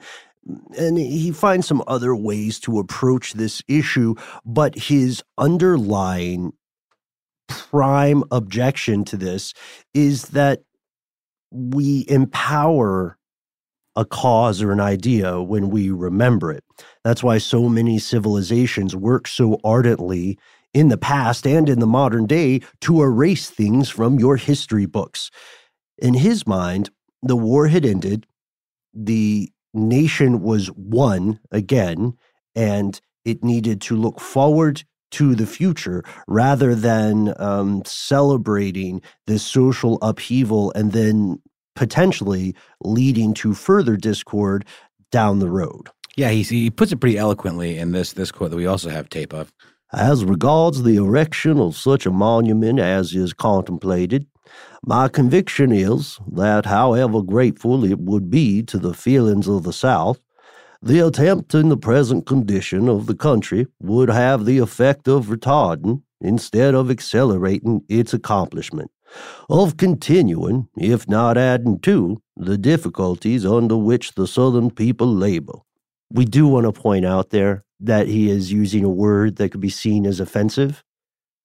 And 0.77 0.97
he 0.97 1.32
finds 1.32 1.67
some 1.67 1.84
other 1.88 2.13
ways 2.15 2.60
to 2.62 2.79
approach 2.79 3.34
this 3.34 3.62
issue, 3.67 4.15
but 4.45 4.75
his 4.75 5.23
underlying 5.38 6.51
prime 7.47 8.23
objection 8.32 9.06
to 9.06 9.17
this 9.17 9.53
is 9.93 10.29
that 10.29 10.63
we 11.51 12.06
empower 12.10 13.17
a 13.95 14.06
cause 14.06 14.62
or 14.62 14.71
an 14.71 14.79
idea 14.79 15.41
when 15.41 15.69
we 15.69 15.91
remember 15.91 16.51
it. 16.51 16.63
That's 17.03 17.23
why 17.23 17.38
so 17.38 17.69
many 17.69 17.99
civilizations 17.99 18.95
work 18.95 19.27
so 19.27 19.60
ardently 19.63 20.38
in 20.73 20.88
the 20.88 20.97
past 20.97 21.45
and 21.45 21.69
in 21.69 21.79
the 21.79 21.88
modern 21.88 22.25
day 22.25 22.62
to 22.82 23.01
erase 23.03 23.49
things 23.49 23.89
from 23.89 24.19
your 24.19 24.38
history 24.38 24.86
books. 24.86 25.29
In 25.99 26.15
his 26.15 26.47
mind, 26.47 26.89
the 27.21 27.36
war 27.36 27.67
had 27.67 27.86
ended, 27.86 28.25
the 28.93 29.51
nation 29.73 30.41
was 30.41 30.67
one 30.67 31.39
again, 31.51 32.13
and 32.56 32.99
it 33.23 33.43
needed 33.43 33.82
to 33.82 33.95
look 33.95 34.19
forward 34.19 34.84
to 35.12 35.36
the 35.36 35.45
future 35.45 36.03
rather 36.27 36.73
than 36.73 37.34
um, 37.38 37.84
celebrating 37.86 39.01
this 39.27 39.43
social 39.43 39.99
upheaval 40.01 40.71
and 40.75 40.91
then 40.91 41.39
potentially 41.75 42.55
leading 42.81 43.33
to 43.36 43.53
further 43.53 43.95
discord 43.95 44.65
down 45.12 45.39
the 45.39 45.49
road. 45.49 45.89
Yeah, 46.15 46.29
he, 46.29 46.43
he 46.43 46.69
puts 46.69 46.91
it 46.91 46.97
pretty 46.97 47.17
eloquently 47.17 47.77
in 47.77 47.91
this 47.91 48.13
this 48.13 48.31
quote 48.31 48.51
that 48.51 48.57
we 48.57 48.67
also 48.67 48.89
have 48.89 49.09
tape 49.09 49.33
of. 49.33 49.51
As 49.91 50.25
regards 50.25 50.83
the 50.83 50.95
erection 50.95 51.59
of 51.59 51.75
such 51.75 52.05
a 52.05 52.12
monument 52.12 52.79
as 52.79 53.13
is 53.13 53.33
contemplated, 53.33 54.25
my 54.86 55.07
conviction 55.07 55.71
is 55.71 56.19
that, 56.31 56.65
however 56.65 57.21
grateful 57.21 57.83
it 57.86 57.99
would 57.99 58.29
be 58.29 58.63
to 58.63 58.77
the 58.77 58.93
feelings 58.93 59.47
of 59.47 59.63
the 59.63 59.73
South, 59.73 60.19
the 60.81 60.99
attempt 60.99 61.55
in 61.55 61.69
the 61.69 61.77
present 61.77 62.25
condition 62.25 62.89
of 62.89 63.05
the 63.05 63.15
country 63.15 63.67
would 63.79 64.09
have 64.09 64.45
the 64.45 64.57
effect 64.57 65.07
of 65.07 65.27
retarding 65.27 66.01
instead 66.19 66.75
of 66.75 66.91
accelerating 66.91 67.81
its 67.88 68.13
accomplishment 68.13 68.91
of 69.49 69.78
continuing, 69.78 70.67
if 70.78 71.08
not 71.08 71.38
adding 71.38 71.80
to, 71.82 72.21
the 72.36 72.58
difficulties 72.58 73.45
under 73.45 73.78
which 73.78 74.13
the 74.13 74.28
Southern 74.28 74.71
people 74.71 75.08
labor. 75.08 75.60
We 76.12 76.26
do 76.26 76.47
want 76.47 76.65
to 76.65 76.71
point 76.71 77.06
out 77.06 77.30
there 77.32 77.63
that 77.80 78.08
he 78.08 78.30
is 78.30 78.52
using 78.52 78.84
a 78.84 78.89
word 78.89 79.36
that 79.38 79.49
could 79.49 79.62
be 79.62 79.69
seen 79.69 80.06
as 80.06 80.19
offensive, 80.19 80.84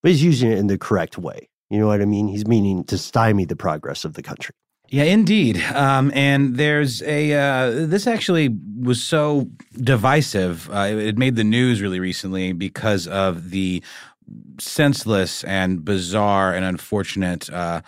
but 0.03 0.13
he's 0.13 0.23
using 0.23 0.51
it 0.53 0.59
in 0.59 0.69
the 0.69 0.79
correct 0.79 1.19
way. 1.19 1.49
You 1.71 1.79
know 1.79 1.87
what 1.87 2.01
I 2.01 2.07
mean? 2.07 2.29
He's 2.29 2.47
meaning 2.47 2.85
to 2.85 2.97
stymie 2.97 3.45
the 3.45 3.57
progress 3.57 4.05
of 4.05 4.15
the 4.15 4.23
country. 4.23 4.55
Yeah, 4.91 5.05
indeed. 5.05 5.61
Um, 5.75 6.11
and 6.15 6.57
there's 6.57 7.03
a 7.03 7.35
uh, 7.35 7.87
this 7.87 8.07
actually 8.07 8.57
was 8.81 9.03
so 9.03 9.51
divisive. 9.75 10.71
Uh, 10.71 10.95
it 10.97 11.19
made 11.19 11.37
the 11.37 11.45
news 11.45 11.83
really 11.83 12.01
recently 12.01 12.53
because 12.53 13.07
of 13.07 13.51
the 13.51 13.83
senseless 14.61 15.45
and 15.45 15.85
bizarre 15.85 16.55
and 16.55 16.65
unfortunate 16.65 17.51
uh, 17.51 17.81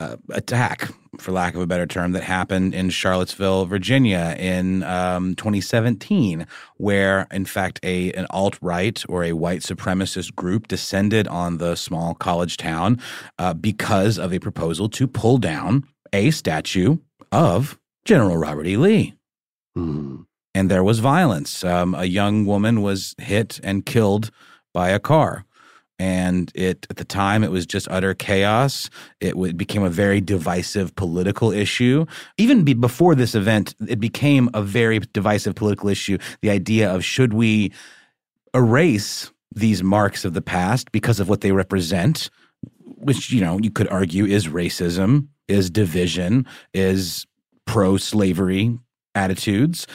uh, 0.00 0.16
attack, 0.30 0.88
for 1.18 1.32
lack 1.32 1.54
of 1.54 1.60
a 1.60 1.66
better 1.66 1.86
term, 1.86 2.12
that 2.12 2.22
happened 2.22 2.72
in 2.72 2.88
Charlottesville, 2.88 3.66
Virginia 3.66 4.36
in 4.38 4.84
um, 4.84 5.34
2017, 5.34 6.46
where 6.76 7.26
in 7.32 7.44
fact 7.44 7.80
a 7.82 8.12
an 8.12 8.26
alt 8.30 8.56
right 8.60 9.02
or 9.08 9.24
a 9.24 9.32
white 9.32 9.62
supremacist 9.62 10.34
group 10.36 10.68
descended 10.68 11.26
on 11.26 11.58
the 11.58 11.74
small 11.74 12.14
college 12.14 12.56
town 12.56 13.00
uh, 13.38 13.52
because 13.54 14.18
of 14.18 14.32
a 14.32 14.38
proposal 14.38 14.88
to 14.88 15.08
pull 15.08 15.38
down 15.38 15.84
a 16.12 16.30
statue 16.30 16.98
of 17.32 17.78
General 18.04 18.36
Robert 18.36 18.66
E. 18.66 18.76
Lee. 18.76 19.14
Hmm. 19.74 20.22
And 20.54 20.70
there 20.70 20.84
was 20.84 20.98
violence. 21.00 21.62
Um, 21.62 21.94
a 21.94 22.04
young 22.04 22.46
woman 22.46 22.82
was 22.82 23.14
hit 23.18 23.60
and 23.62 23.84
killed 23.84 24.30
by 24.72 24.90
a 24.90 24.98
car 24.98 25.44
and 25.98 26.52
it 26.54 26.86
at 26.90 26.96
the 26.96 27.04
time 27.04 27.42
it 27.42 27.50
was 27.50 27.66
just 27.66 27.88
utter 27.90 28.14
chaos. 28.14 28.90
It 29.20 29.30
w- 29.30 29.52
became 29.52 29.82
a 29.82 29.90
very 29.90 30.20
divisive 30.20 30.94
political 30.96 31.52
issue. 31.52 32.06
Even 32.36 32.64
be- 32.64 32.74
before 32.74 33.14
this 33.14 33.34
event 33.34 33.74
it 33.88 34.00
became 34.00 34.48
a 34.54 34.62
very 34.62 34.98
divisive 35.00 35.54
political 35.54 35.88
issue 35.88 36.18
the 36.42 36.50
idea 36.50 36.92
of 36.92 37.04
should 37.04 37.32
we 37.32 37.72
erase 38.54 39.30
these 39.54 39.82
marks 39.82 40.24
of 40.24 40.34
the 40.34 40.42
past 40.42 40.92
because 40.92 41.20
of 41.20 41.28
what 41.28 41.40
they 41.40 41.52
represent 41.52 42.30
which 42.82 43.30
you 43.30 43.40
know 43.40 43.58
you 43.62 43.70
could 43.70 43.88
argue 43.88 44.24
is 44.24 44.48
racism 44.48 45.28
is 45.46 45.70
division 45.70 46.46
is 46.74 47.26
pro-slavery 47.66 48.78
attitudes. 49.14 49.86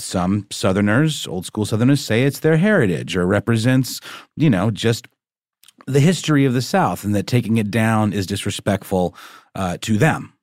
Some 0.00 0.46
southerners 0.50 1.26
old 1.26 1.46
school 1.46 1.64
southerners 1.64 2.00
say 2.04 2.22
it's 2.24 2.40
their 2.40 2.56
heritage 2.56 3.16
or 3.16 3.26
represents 3.26 4.00
you 4.36 4.50
know 4.50 4.70
just 4.70 5.08
the 5.88 6.00
history 6.00 6.44
of 6.44 6.52
the 6.52 6.62
South 6.62 7.02
and 7.02 7.14
that 7.14 7.26
taking 7.26 7.56
it 7.56 7.70
down 7.70 8.12
is 8.12 8.26
disrespectful 8.26 9.16
uh, 9.54 9.78
to 9.80 9.96
them. 9.96 10.34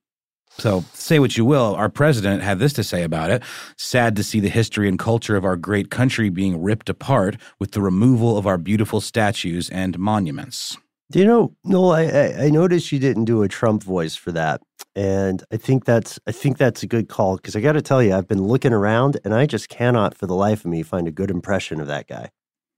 So, 0.58 0.86
say 0.94 1.20
what 1.20 1.36
you 1.36 1.44
will, 1.44 1.76
our 1.76 1.90
president 1.90 2.42
had 2.42 2.60
this 2.60 2.72
to 2.74 2.84
say 2.84 3.04
about 3.04 3.30
it. 3.30 3.44
Sad 3.78 4.16
to 4.16 4.24
see 4.24 4.40
the 4.40 4.50
history 4.50 4.88
and 4.88 4.98
culture 4.98 5.36
of 5.36 5.44
our 5.44 5.58
great 5.58 5.92
country 5.92 6.30
being 6.30 6.62
ripped 6.62 6.90
apart 6.90 7.36
with 7.60 7.72
the 7.72 7.82
removal 7.82 8.38
of 8.38 8.48
our 8.48 8.58
beautiful 8.58 9.02
statues 9.02 9.70
and 9.70 10.00
monuments. 10.00 10.78
Do 11.12 11.20
you 11.20 11.26
know, 11.26 11.56
Noel, 11.66 11.92
I, 11.92 12.46
I, 12.46 12.50
noticed 12.50 12.92
you 12.92 13.00
didn't 13.00 13.26
do 13.26 13.44
a 13.44 13.48
Trump 13.48 13.84
voice 13.84 14.16
for 14.16 14.32
that. 14.32 14.62
And 14.96 15.44
I 15.52 15.58
think 15.58 15.86
that's 15.86 16.20
I 16.26 16.32
think 16.32 16.58
that's 16.58 16.82
a 16.82 16.88
good 16.88 17.10
call 17.10 17.36
because 17.36 17.56
I 17.56 17.60
got 17.60 17.74
to 17.74 17.82
tell 17.82 18.02
you, 18.02 18.16
I've 18.16 18.28
been 18.28 18.42
looking 18.42 18.74
around 18.74 19.20
and 19.24 19.34
I 19.34 19.46
just 19.46 19.70
cannot 19.70 20.18
for 20.18 20.26
the 20.26 20.34
life 20.34 20.66
of 20.66 20.72
me 20.72 20.82
find 20.82 21.08
a 21.08 21.12
good 21.12 21.30
impression 21.30 21.80
of 21.80 21.88
that 21.88 22.08
guy. 22.08 22.30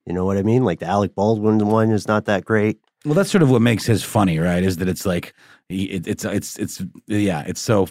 You 0.07 0.13
know 0.13 0.23
what 0.23 0.37
I 0.37 0.41
mean? 0.41 0.63
Like 0.63 0.79
the 0.79 0.85
Alec 0.85 1.15
Baldwin 1.15 1.67
one 1.67 1.91
is 1.91 2.07
not 2.07 2.25
that 2.25 2.45
great. 2.45 2.79
Well, 3.03 3.13
that's 3.13 3.29
sort 3.29 3.43
of 3.43 3.51
what 3.51 3.61
makes 3.61 3.85
his 3.85 4.03
funny, 4.03 4.39
right? 4.39 4.63
Is 4.63 4.77
that 4.77 4.87
it's 4.87 5.05
like 5.05 5.33
it, 5.69 6.07
it's 6.07 6.23
it's 6.23 6.57
it's 6.57 6.81
yeah, 7.07 7.43
it's 7.45 7.59
so 7.59 7.89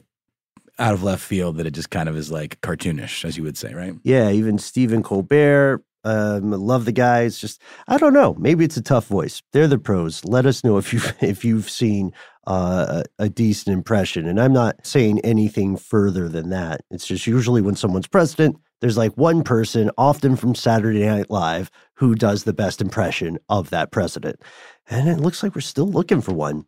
out 0.78 0.94
of 0.94 1.02
left 1.02 1.22
field 1.22 1.58
that 1.58 1.66
it 1.66 1.72
just 1.72 1.90
kind 1.90 2.08
of 2.08 2.16
is 2.16 2.30
like 2.30 2.58
cartoonish, 2.62 3.24
as 3.24 3.36
you 3.36 3.42
would 3.42 3.58
say, 3.58 3.74
right? 3.74 3.94
Yeah, 4.02 4.30
even 4.30 4.58
Stephen 4.58 5.02
Colbert. 5.02 5.82
Um, 6.04 6.52
love 6.52 6.84
the 6.84 6.92
guys. 6.92 7.38
Just 7.38 7.60
I 7.86 7.98
don't 7.98 8.14
know. 8.14 8.34
Maybe 8.38 8.64
it's 8.64 8.76
a 8.76 8.82
tough 8.82 9.06
voice. 9.08 9.42
They're 9.52 9.68
the 9.68 9.78
pros. 9.78 10.24
Let 10.24 10.46
us 10.46 10.64
know 10.64 10.78
if 10.78 10.94
you 10.94 11.00
if 11.20 11.44
you've 11.44 11.68
seen 11.68 12.12
uh, 12.46 13.02
a, 13.18 13.24
a 13.24 13.28
decent 13.28 13.74
impression. 13.74 14.26
And 14.26 14.40
I'm 14.40 14.52
not 14.52 14.86
saying 14.86 15.20
anything 15.20 15.76
further 15.76 16.28
than 16.28 16.48
that. 16.50 16.80
It's 16.90 17.06
just 17.06 17.26
usually 17.26 17.60
when 17.60 17.76
someone's 17.76 18.06
president, 18.06 18.56
there's 18.80 18.96
like 18.96 19.16
one 19.16 19.42
person, 19.42 19.90
often 19.96 20.36
from 20.36 20.54
Saturday 20.54 21.06
Night 21.06 21.30
Live, 21.30 21.70
who 21.94 22.14
does 22.14 22.44
the 22.44 22.52
best 22.52 22.80
impression 22.80 23.38
of 23.48 23.70
that 23.70 23.90
president. 23.90 24.40
And 24.88 25.08
it 25.08 25.20
looks 25.20 25.42
like 25.42 25.54
we're 25.54 25.62
still 25.62 25.88
looking 25.88 26.20
for 26.20 26.32
one. 26.32 26.66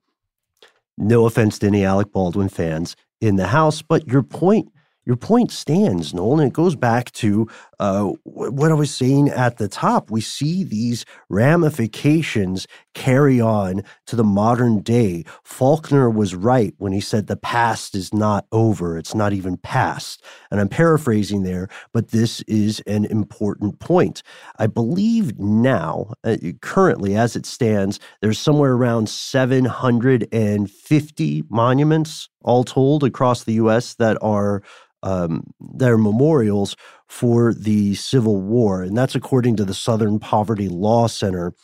No 0.96 1.26
offense 1.26 1.58
to 1.60 1.66
any 1.66 1.84
Alec 1.84 2.12
Baldwin 2.12 2.48
fans 2.48 2.96
in 3.20 3.36
the 3.36 3.48
House, 3.48 3.82
but 3.82 4.08
your 4.08 4.22
point 4.22 4.72
your 5.08 5.16
point 5.16 5.50
stands, 5.50 6.12
Nolan. 6.12 6.40
And 6.40 6.50
it 6.50 6.54
goes 6.54 6.76
back 6.76 7.10
to 7.12 7.48
uh, 7.80 8.12
what 8.24 8.70
I 8.70 8.74
was 8.74 8.94
saying 8.94 9.30
at 9.30 9.56
the 9.56 9.66
top. 9.66 10.10
We 10.10 10.20
see 10.20 10.64
these 10.64 11.06
ramifications 11.30 12.66
carry 12.92 13.40
on 13.40 13.84
to 14.06 14.16
the 14.16 14.24
modern 14.24 14.80
day. 14.80 15.24
Faulkner 15.44 16.10
was 16.10 16.34
right 16.34 16.74
when 16.76 16.92
he 16.92 17.00
said 17.00 17.26
the 17.26 17.38
past 17.38 17.94
is 17.94 18.12
not 18.12 18.44
over, 18.52 18.98
it's 18.98 19.14
not 19.14 19.32
even 19.32 19.56
past. 19.56 20.22
And 20.50 20.60
I'm 20.60 20.68
paraphrasing 20.68 21.42
there, 21.42 21.70
but 21.94 22.08
this 22.08 22.42
is 22.42 22.80
an 22.80 23.06
important 23.06 23.78
point. 23.78 24.22
I 24.58 24.66
believe 24.66 25.38
now, 25.38 26.12
uh, 26.22 26.36
currently 26.60 27.16
as 27.16 27.34
it 27.34 27.46
stands, 27.46 27.98
there's 28.20 28.38
somewhere 28.38 28.74
around 28.74 29.08
750 29.08 31.44
monuments 31.48 32.28
all 32.42 32.64
told 32.64 33.04
across 33.04 33.44
the 33.44 33.54
US 33.54 33.94
that 33.94 34.18
are 34.20 34.62
um, 35.02 35.44
their 35.60 35.98
memorials 35.98 36.76
for 37.08 37.54
the 37.54 37.94
Civil 37.94 38.40
War. 38.40 38.82
And 38.82 38.96
that's 38.96 39.14
according 39.14 39.56
to 39.56 39.64
the 39.64 39.74
Southern 39.74 40.18
Poverty 40.18 40.68
Law 40.68 41.06
Center. 41.06 41.54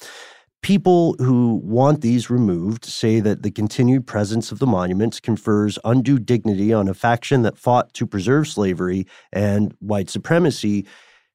People 0.62 1.14
who 1.18 1.60
want 1.62 2.00
these 2.00 2.30
removed 2.30 2.86
say 2.86 3.20
that 3.20 3.42
the 3.42 3.50
continued 3.50 4.06
presence 4.06 4.50
of 4.50 4.60
the 4.60 4.66
monuments 4.66 5.20
confers 5.20 5.78
undue 5.84 6.18
dignity 6.18 6.72
on 6.72 6.88
a 6.88 6.94
faction 6.94 7.42
that 7.42 7.58
fought 7.58 7.92
to 7.92 8.06
preserve 8.06 8.48
slavery 8.48 9.06
and 9.30 9.76
white 9.80 10.08
supremacy. 10.08 10.86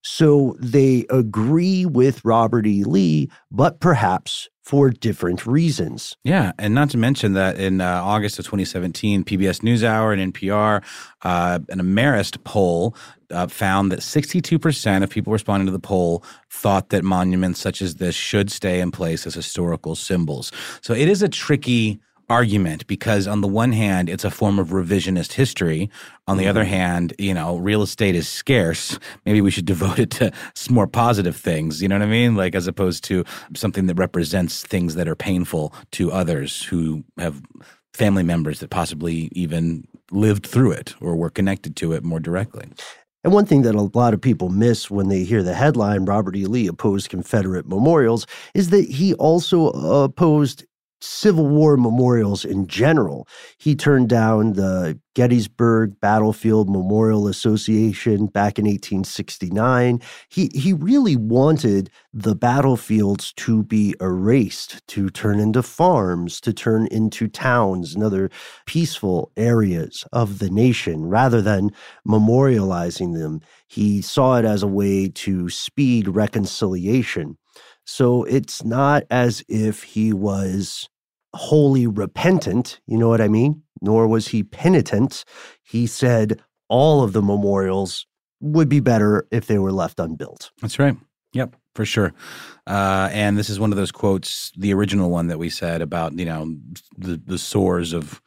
So 0.01 0.55
they 0.59 1.05
agree 1.09 1.85
with 1.85 2.23
Robert 2.23 2.65
E. 2.65 2.83
Lee, 2.83 3.29
but 3.51 3.79
perhaps 3.79 4.49
for 4.69 4.91
different 4.91 5.47
reasons. 5.47 6.15
Yeah, 6.23 6.51
and 6.59 6.75
not 6.75 6.91
to 6.91 6.97
mention 6.97 7.33
that 7.33 7.57
in 7.57 7.81
uh, 7.81 8.01
August 8.03 8.37
of 8.37 8.45
2017, 8.45 9.23
PBS 9.23 9.61
NewsHour 9.61 10.13
and 10.13 10.31
NPR, 10.31 10.83
uh, 11.23 11.57
an 11.69 11.79
Marist 11.79 12.43
poll 12.43 12.95
uh, 13.31 13.47
found 13.47 13.91
that 13.91 14.01
62% 14.01 15.03
of 15.03 15.09
people 15.09 15.33
responding 15.33 15.65
to 15.65 15.71
the 15.71 15.79
poll 15.79 16.23
thought 16.51 16.89
that 16.89 17.03
monuments 17.03 17.59
such 17.59 17.81
as 17.81 17.95
this 17.95 18.13
should 18.13 18.51
stay 18.51 18.79
in 18.79 18.91
place 18.91 19.25
as 19.25 19.33
historical 19.33 19.95
symbols. 19.95 20.51
So 20.81 20.93
it 20.93 21.09
is 21.09 21.23
a 21.23 21.29
tricky 21.29 21.99
argument 22.29 22.85
because 22.87 23.27
on 23.27 23.41
the 23.41 23.47
one 23.47 23.71
hand 23.71 24.09
it's 24.09 24.23
a 24.23 24.31
form 24.31 24.59
of 24.59 24.69
revisionist 24.69 25.33
history 25.33 25.89
on 26.27 26.37
the 26.37 26.47
other 26.47 26.61
mm-hmm. 26.61 26.73
hand 26.73 27.13
you 27.17 27.33
know 27.33 27.57
real 27.57 27.81
estate 27.81 28.15
is 28.15 28.29
scarce 28.29 28.99
maybe 29.25 29.41
we 29.41 29.51
should 29.51 29.65
devote 29.73 29.99
it 29.99 30.11
to 30.11 30.31
more 30.69 30.87
positive 30.87 31.35
things 31.35 31.81
you 31.81 31.87
know 31.87 31.95
what 31.95 32.03
i 32.03 32.07
mean 32.07 32.35
like 32.35 32.55
as 32.55 32.67
opposed 32.67 33.03
to 33.03 33.23
something 33.55 33.87
that 33.87 33.95
represents 33.95 34.63
things 34.63 34.95
that 34.95 35.07
are 35.07 35.15
painful 35.15 35.73
to 35.91 36.11
others 36.11 36.63
who 36.63 37.03
have 37.17 37.41
family 37.93 38.23
members 38.23 38.59
that 38.59 38.69
possibly 38.69 39.29
even 39.31 39.85
lived 40.11 40.45
through 40.45 40.71
it 40.71 40.95
or 41.01 41.15
were 41.15 41.29
connected 41.29 41.75
to 41.75 41.93
it 41.93 42.03
more 42.03 42.19
directly 42.19 42.67
and 43.23 43.33
one 43.33 43.45
thing 43.45 43.63
that 43.63 43.75
a 43.75 43.81
lot 43.81 44.13
of 44.13 44.21
people 44.21 44.47
miss 44.47 44.89
when 44.89 45.09
they 45.09 45.23
hear 45.25 45.43
the 45.43 45.53
headline 45.53 46.05
Robert 46.05 46.37
E. 46.37 46.45
Lee 46.45 46.67
opposed 46.67 47.09
Confederate 47.09 47.67
memorials 47.67 48.25
is 48.53 48.69
that 48.69 48.87
he 48.87 49.13
also 49.15 49.71
opposed 49.71 50.63
Civil 51.01 51.47
War 51.47 51.77
memorials 51.77 52.45
in 52.45 52.67
general. 52.67 53.27
He 53.57 53.75
turned 53.75 54.09
down 54.09 54.53
the 54.53 54.99
Gettysburg 55.15 55.99
Battlefield 55.99 56.69
Memorial 56.69 57.27
Association 57.27 58.27
back 58.27 58.59
in 58.59 58.65
1869. 58.65 60.01
He, 60.29 60.49
he 60.53 60.71
really 60.73 61.15
wanted 61.15 61.89
the 62.13 62.35
battlefields 62.35 63.33
to 63.33 63.63
be 63.63 63.95
erased, 63.99 64.85
to 64.87 65.09
turn 65.09 65.39
into 65.39 65.63
farms, 65.63 66.39
to 66.41 66.53
turn 66.53 66.87
into 66.87 67.27
towns 67.27 67.95
and 67.95 68.03
other 68.03 68.29
peaceful 68.65 69.31
areas 69.35 70.05
of 70.13 70.39
the 70.39 70.49
nation 70.49 71.05
rather 71.05 71.41
than 71.41 71.71
memorializing 72.07 73.17
them. 73.17 73.41
He 73.67 74.01
saw 74.01 74.37
it 74.37 74.45
as 74.45 74.63
a 74.63 74.67
way 74.67 75.09
to 75.09 75.49
speed 75.49 76.07
reconciliation. 76.07 77.38
So 77.91 78.23
it's 78.25 78.63
not 78.63 79.03
as 79.09 79.43
if 79.49 79.81
he 79.81 80.13
was 80.13 80.87
wholly 81.35 81.87
repentant, 81.87 82.79
you 82.85 82.99
know 82.99 83.09
what 83.09 83.19
I 83.19 83.27
mean? 83.27 83.63
Nor 83.81 84.07
was 84.07 84.27
he 84.27 84.43
penitent. 84.43 85.25
He 85.63 85.87
said 85.87 86.39
all 86.69 87.01
of 87.03 87.13
the 87.13 87.23
memorials 87.23 88.05
would 88.41 88.69
be 88.69 88.79
better 88.79 89.27
if 89.31 89.47
they 89.47 89.57
were 89.57 89.71
left 89.71 89.99
unbuilt. 89.99 90.51
That's 90.61 90.77
right. 90.77 90.95
Yep, 91.33 91.55
for 91.73 91.83
sure. 91.83 92.13
Uh, 92.67 93.09
and 93.11 93.39
this 93.39 93.49
is 93.49 93.59
one 93.59 93.71
of 93.71 93.77
those 93.77 93.91
quotes, 93.91 94.51
the 94.55 94.71
original 94.71 95.09
one 95.09 95.25
that 95.25 95.39
we 95.39 95.49
said 95.49 95.81
about, 95.81 96.13
you 96.13 96.25
know, 96.25 96.55
the, 96.95 97.19
the 97.25 97.39
sores 97.39 97.91
of 97.91 98.21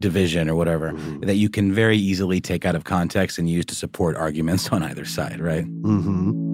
division 0.00 0.50
or 0.50 0.56
whatever, 0.56 0.90
mm-hmm. 0.90 1.20
that 1.20 1.36
you 1.36 1.48
can 1.48 1.72
very 1.72 1.96
easily 1.96 2.40
take 2.40 2.64
out 2.64 2.74
of 2.74 2.82
context 2.82 3.38
and 3.38 3.48
use 3.48 3.64
to 3.66 3.76
support 3.76 4.16
arguments 4.16 4.68
on 4.72 4.82
either 4.82 5.04
side, 5.04 5.40
right? 5.40 5.66
Mm-hmm. 5.66 6.53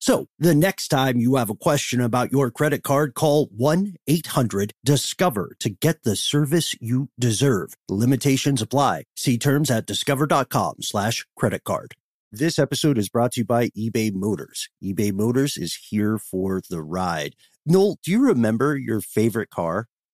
So 0.00 0.26
the 0.38 0.54
next 0.54 0.88
time 0.88 1.18
you 1.18 1.34
have 1.36 1.50
a 1.50 1.56
question 1.56 2.00
about 2.00 2.30
your 2.30 2.50
credit 2.50 2.84
card, 2.84 3.14
call 3.14 3.46
1 3.56 3.96
800 4.06 4.72
Discover 4.84 5.56
to 5.58 5.70
get 5.70 6.04
the 6.04 6.14
service 6.14 6.74
you 6.80 7.08
deserve. 7.18 7.74
Limitations 7.88 8.62
apply. 8.62 9.04
See 9.16 9.38
terms 9.38 9.70
at 9.70 9.86
discover.com 9.86 10.76
slash 10.82 11.26
credit 11.36 11.64
card. 11.64 11.94
This 12.30 12.58
episode 12.58 12.98
is 12.98 13.08
brought 13.08 13.32
to 13.32 13.40
you 13.40 13.44
by 13.44 13.68
eBay 13.70 14.12
Motors. 14.12 14.68
eBay 14.84 15.12
Motors 15.12 15.56
is 15.56 15.74
here 15.88 16.18
for 16.18 16.60
the 16.68 16.82
ride. 16.82 17.34
Noel, 17.66 17.98
do 18.04 18.10
you 18.10 18.20
remember 18.20 18.76
your 18.76 19.00
favorite 19.00 19.50
car? 19.50 19.88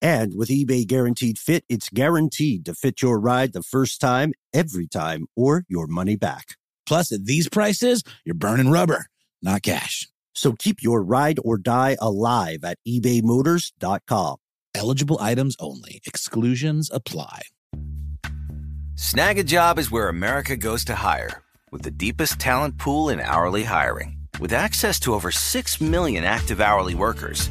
And 0.00 0.34
with 0.36 0.48
eBay 0.48 0.86
Guaranteed 0.86 1.38
Fit, 1.38 1.64
it's 1.68 1.88
guaranteed 1.88 2.64
to 2.66 2.74
fit 2.74 3.02
your 3.02 3.18
ride 3.18 3.52
the 3.52 3.62
first 3.62 4.00
time, 4.00 4.32
every 4.54 4.86
time, 4.86 5.26
or 5.34 5.64
your 5.68 5.86
money 5.86 6.16
back. 6.16 6.56
Plus, 6.86 7.12
at 7.12 7.24
these 7.24 7.48
prices, 7.48 8.02
you're 8.24 8.34
burning 8.34 8.70
rubber, 8.70 9.06
not 9.42 9.62
cash. 9.62 10.08
So 10.34 10.52
keep 10.52 10.82
your 10.82 11.02
ride 11.02 11.40
or 11.44 11.58
die 11.58 11.96
alive 12.00 12.60
at 12.62 12.78
ebaymotors.com. 12.86 14.36
Eligible 14.74 15.18
items 15.20 15.56
only. 15.58 16.00
Exclusions 16.06 16.90
apply. 16.92 17.42
Snag 18.94 19.38
a 19.38 19.44
job 19.44 19.78
is 19.78 19.90
where 19.90 20.08
America 20.08 20.56
goes 20.56 20.84
to 20.84 20.94
hire, 20.94 21.42
with 21.72 21.82
the 21.82 21.90
deepest 21.90 22.38
talent 22.38 22.78
pool 22.78 23.08
in 23.08 23.20
hourly 23.20 23.64
hiring. 23.64 24.18
With 24.40 24.52
access 24.52 25.00
to 25.00 25.14
over 25.14 25.32
6 25.32 25.80
million 25.80 26.22
active 26.24 26.60
hourly 26.60 26.94
workers, 26.94 27.50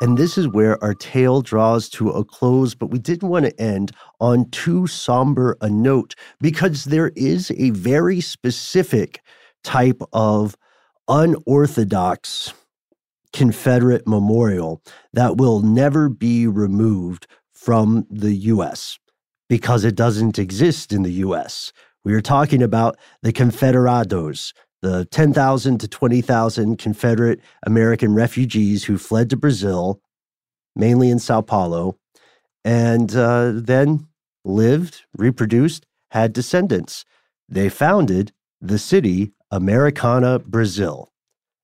And 0.00 0.16
this 0.16 0.38
is 0.38 0.46
where 0.46 0.82
our 0.82 0.94
tale 0.94 1.42
draws 1.42 1.88
to 1.90 2.10
a 2.10 2.24
close, 2.24 2.74
but 2.74 2.90
we 2.90 3.00
didn't 3.00 3.28
want 3.28 3.46
to 3.46 3.60
end 3.60 3.90
on 4.20 4.48
too 4.50 4.86
somber 4.86 5.56
a 5.60 5.68
note 5.68 6.14
because 6.40 6.84
there 6.84 7.10
is 7.16 7.50
a 7.56 7.70
very 7.70 8.20
specific 8.20 9.20
type 9.64 10.00
of 10.12 10.56
unorthodox 11.08 12.54
Confederate 13.32 14.06
memorial 14.06 14.82
that 15.12 15.36
will 15.36 15.60
never 15.60 16.08
be 16.08 16.46
removed 16.46 17.26
from 17.52 18.06
the 18.08 18.34
US 18.34 18.98
because 19.48 19.84
it 19.84 19.96
doesn't 19.96 20.38
exist 20.38 20.92
in 20.92 21.02
the 21.02 21.12
US. 21.24 21.72
We 22.04 22.14
are 22.14 22.20
talking 22.20 22.62
about 22.62 22.96
the 23.22 23.32
Confederados, 23.32 24.52
the 24.82 25.04
10,000 25.06 25.78
to 25.78 25.88
20,000 25.88 26.76
Confederate 26.78 27.40
American 27.64 28.14
refugees 28.14 28.84
who 28.84 28.98
fled 28.98 29.30
to 29.30 29.36
Brazil, 29.36 30.00
mainly 30.76 31.10
in 31.10 31.18
Sao 31.18 31.40
Paulo, 31.40 31.98
and 32.64 33.14
uh, 33.16 33.52
then 33.54 34.06
lived, 34.44 35.02
reproduced, 35.16 35.86
had 36.10 36.32
descendants. 36.32 37.04
They 37.48 37.68
founded 37.68 38.32
the 38.60 38.78
city 38.78 39.32
Americana, 39.50 40.38
Brazil. 40.38 41.12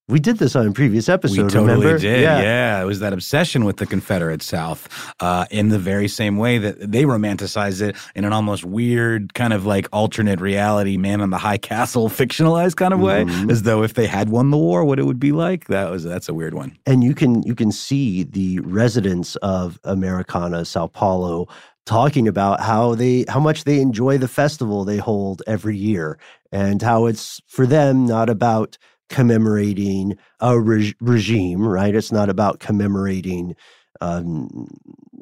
We 0.07 0.21
did 0.21 0.37
this 0.37 0.55
on 0.55 0.67
a 0.67 0.71
previous 0.73 1.09
episode. 1.09 1.45
we 1.45 1.49
totally 1.49 1.73
remember? 1.87 1.99
did. 1.99 2.21
Yeah. 2.21 2.43
yeah. 2.43 2.83
it 2.83 2.85
was 2.85 3.01
that 3.01 3.15
obsession 3.15 3.65
with 3.65 3.79
the 3.79 3.87
Confederate 3.87 4.43
South, 4.43 4.87
uh, 5.21 5.47
in 5.51 5.71
the 5.71 5.79
very 5.79 6.09
same 6.09 6.37
way 6.37 6.59
that 6.59 6.93
they 6.93 7.05
romanticize 7.05 7.81
it 7.81 7.97
in 8.15 8.27
an 8.27 8.33
almost 8.35 8.67
weird 8.67 9.33
kind 9.33 9.55
of 9.55 9.65
like 9.65 9.89
alternate 9.95 10.43
reality, 10.43 10.99
man 10.99 11.23
on 11.23 11.31
the 11.31 11.39
high 11.39 11.57
castle, 11.57 12.09
fictionalized 12.11 12.77
kind 12.77 12.93
of 12.93 13.01
way, 13.01 13.25
Mhm. 13.25 13.51
as 13.51 13.63
though 13.63 13.83
if 13.83 13.95
they 13.95 14.07
had 14.07 14.29
won 14.29 14.51
the 14.51 14.59
war, 14.59 14.85
what 14.85 14.99
it 14.99 15.05
would 15.05 15.19
be 15.19 15.33
like. 15.33 15.69
That 15.69 15.91
was 15.91 16.05
that's 16.05 16.29
a 16.29 16.35
weird 16.35 16.53
one. 16.53 16.77
and 16.85 17.03
you 17.03 17.15
can 17.15 17.43
you 17.45 17.55
can 17.55 17.73
see 17.73 18.25
the 18.25 18.61
residents 18.61 19.37
of 19.37 19.81
Americana, 19.85 20.67
Sao 20.67 20.87
Paulo, 20.87 21.49
talking 21.87 22.29
about 22.29 22.61
how 22.61 22.95
they 22.95 23.25
how 23.31 23.41
much 23.41 23.65
they 23.65 23.81
enjoy 23.81 24.19
the 24.19 24.29
festival 24.29 24.85
they 24.85 24.99
hold 24.99 25.43
every 25.47 25.79
year, 25.79 26.19
and 26.53 26.83
how 26.83 27.07
it's 27.07 27.41
for 27.47 27.67
them 27.67 28.05
not 28.05 28.29
about 28.29 28.77
commemorating 29.15 30.19
a 30.41 30.59
re- 30.59 30.93
regime, 31.01 31.65
right? 31.65 31.95
It's 31.95 32.11
not 32.11 32.29
about 32.29 32.59
commemorating 32.59 33.55
um, 34.01 34.67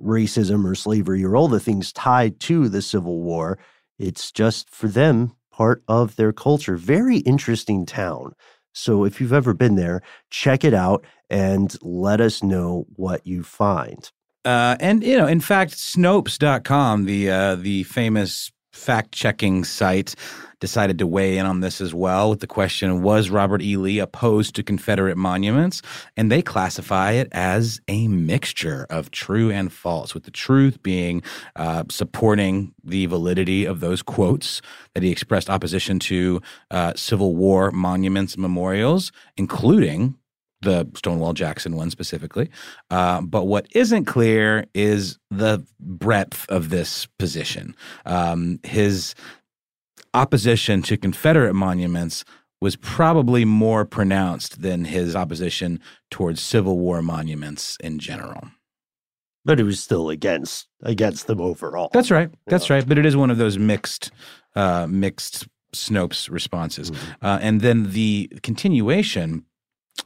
racism 0.03 0.65
or 0.65 0.75
slavery 0.75 1.23
or 1.23 1.37
all 1.37 1.47
the 1.47 1.61
things 1.61 1.93
tied 1.93 2.41
to 2.41 2.71
the 2.71 2.81
Civil 2.81 3.21
War. 3.21 3.59
It's 3.99 4.33
just 4.33 4.71
for 4.71 4.89
them 4.89 5.37
part 5.51 5.83
of 5.89 6.17
their 6.17 6.33
culture. 6.33 6.79
Very 6.79 7.19
interesting 7.19 7.85
town. 7.85 8.33
So 8.73 9.05
if 9.05 9.21
you've 9.21 9.35
ever 9.35 9.53
been 9.53 9.75
there, 9.75 10.01
check 10.31 10.65
it 10.65 10.73
out 10.73 11.05
and 11.29 11.77
let 11.83 12.23
us 12.23 12.43
know 12.43 12.87
what 12.97 13.27
you 13.27 13.43
find. 13.43 14.11
Uh, 14.43 14.77
and 14.81 15.05
you 15.05 15.19
know, 15.19 15.27
in 15.27 15.41
fact, 15.41 15.73
Snopes.com, 15.73 17.05
the 17.05 17.31
uh, 17.31 17.57
the 17.57 17.83
famous 17.83 18.51
fact 18.73 19.13
checking 19.13 19.65
site 19.65 20.15
decided 20.63 20.97
to 20.97 21.07
weigh 21.09 21.39
in 21.39 21.45
on 21.45 21.59
this 21.59 21.81
as 21.81 21.93
well 21.93 22.31
with 22.31 22.39
the 22.39 22.47
question 22.47 23.03
Was 23.03 23.31
Robert 23.31 23.61
E. 23.61 23.77
Lee 23.77 23.99
opposed 23.99 24.55
to 24.55 24.63
Confederate 24.63 25.17
monuments? 25.17 25.83
And 26.17 26.31
they 26.31 26.41
classify 26.41 27.11
it 27.13 27.29
as 27.33 27.81
a 27.89 28.07
mixture 28.07 28.87
of 28.89 29.11
true 29.11 29.51
and 29.51 29.73
false, 29.73 30.15
with 30.15 30.23
the 30.23 30.31
truth 30.31 30.81
being 30.83 31.21
uh, 31.57 31.83
supporting 31.91 32.73
the 32.85 33.07
validity 33.07 33.65
of 33.65 33.81
those 33.81 34.03
quotes 34.03 34.63
that 34.95 35.03
he 35.03 35.11
expressed 35.11 35.51
opposition 35.51 35.99
to 35.99 36.41
uh, 36.71 36.93
Civil 36.95 37.35
War 37.35 37.73
monuments 37.73 38.35
and 38.35 38.43
memorials, 38.43 39.11
including 39.37 40.15
the 40.63 40.89
Stonewall 40.95 41.33
Jackson 41.33 41.77
one 41.77 41.91
specifically. 41.91 42.51
Uh, 42.91 43.21
but 43.21 43.45
what 43.45 43.67
isn't 43.75 44.07
clear 44.07 44.67
is 44.75 45.19
the 45.31 45.65
breadth 45.81 46.47
of 46.49 46.71
this 46.71 47.07
position. 47.19 47.77
Um, 48.07 48.61
his 48.63 49.15
opposition 50.15 50.83
to 50.83 50.97
Confederate 50.97 51.55
monuments 51.55 52.25
was 52.61 52.77
probably 52.77 53.45
more 53.45 53.85
pronounced 53.85 54.63
than 54.63 54.85
his 54.85 55.17
opposition 55.17 55.81
towards 56.11 56.41
Civil 56.41 56.79
War 56.79 57.03
monuments 57.03 57.77
in 57.83 57.99
general. 57.99 58.49
But 59.45 59.59
he 59.59 59.65
was 59.65 59.81
still 59.81 60.11
against 60.11 60.69
against 60.83 61.27
them 61.27 61.41
overall. 61.41 61.91
That's 61.93 62.13
right. 62.13 62.31
That's 62.47 62.69
yeah. 62.69 62.77
right. 62.77 62.89
But 62.89 62.99
it 62.99 63.05
is 63.05 63.17
one 63.17 63.31
of 63.33 63.39
those 63.39 63.59
mixed 63.59 64.13
uh, 64.55 64.87
mixed 64.89 65.49
Snopes 65.75 66.31
responses. 66.31 66.93
Mm-hmm. 66.93 67.27
Uh, 67.27 67.39
and 67.43 67.61
then 67.61 67.91
the 67.91 68.31
continuation 68.43 69.45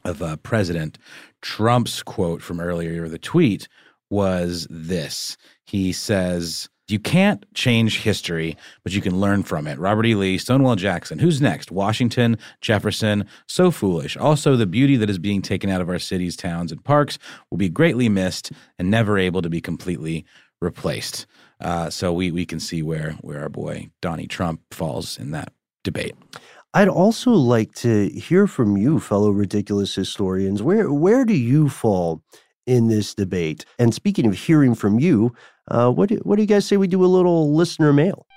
of 0.03 0.21
uh, 0.21 0.37
President 0.37 0.97
Trump's 1.41 2.03
quote 2.03 2.41
from 2.41 2.59
earlier, 2.59 3.07
the 3.07 3.19
tweet 3.19 3.67
was 4.09 4.67
this. 4.69 5.37
He 5.65 5.91
says, 5.91 6.69
you 6.87 6.99
can't 6.99 7.45
change 7.53 7.99
history, 7.99 8.55
but 8.83 8.93
you 8.93 9.01
can 9.01 9.19
learn 9.19 9.43
from 9.43 9.67
it. 9.67 9.77
Robert 9.77 10.05
E. 10.05 10.15
Lee, 10.15 10.37
Stonewall 10.37 10.77
Jackson. 10.77 11.19
Who's 11.19 11.41
next? 11.41 11.69
Washington, 11.69 12.37
Jefferson. 12.61 13.25
So 13.47 13.71
foolish. 13.71 14.15
Also, 14.15 14.55
the 14.55 14.65
beauty 14.65 14.95
that 14.95 15.09
is 15.09 15.19
being 15.19 15.41
taken 15.41 15.69
out 15.69 15.81
of 15.81 15.89
our 15.89 15.99
cities, 15.99 16.37
towns, 16.37 16.71
and 16.71 16.83
parks 16.83 17.19
will 17.51 17.57
be 17.57 17.69
greatly 17.69 18.07
missed 18.07 18.51
and 18.79 18.89
never 18.89 19.17
able 19.17 19.41
to 19.41 19.49
be 19.49 19.59
completely 19.59 20.25
replaced. 20.61 21.25
Uh, 21.59 21.89
so 21.89 22.13
we 22.13 22.31
we 22.31 22.45
can 22.45 22.59
see 22.59 22.81
where 22.81 23.11
where 23.21 23.41
our 23.41 23.49
boy 23.49 23.89
Donnie 24.01 24.27
Trump 24.27 24.61
falls 24.71 25.19
in 25.19 25.31
that 25.31 25.51
debate. 25.83 26.15
I'd 26.77 26.89
also 26.89 27.31
like 27.31 27.73
to 27.77 28.07
hear 28.09 28.45
from 28.45 28.77
you, 28.77 28.99
fellow 28.99 29.31
ridiculous 29.31 29.95
historians. 29.95 30.61
Where 30.61 30.93
where 30.93 31.25
do 31.25 31.33
you 31.33 31.69
fall 31.69 32.21
in 32.67 32.87
this 32.87 33.15
debate? 33.15 33.65
And 33.79 33.95
speaking 33.95 34.27
of 34.27 34.35
hearing 34.35 34.75
from 34.75 34.99
you, 34.99 35.33
uh, 35.71 35.89
what, 35.89 36.09
do, 36.09 36.17
what 36.17 36.35
do 36.35 36.43
you 36.43 36.47
guys 36.47 36.67
say 36.67 36.77
we 36.77 36.85
do 36.85 37.03
a 37.03 37.07
little 37.07 37.55
listener 37.55 37.93
mail? 37.93 38.27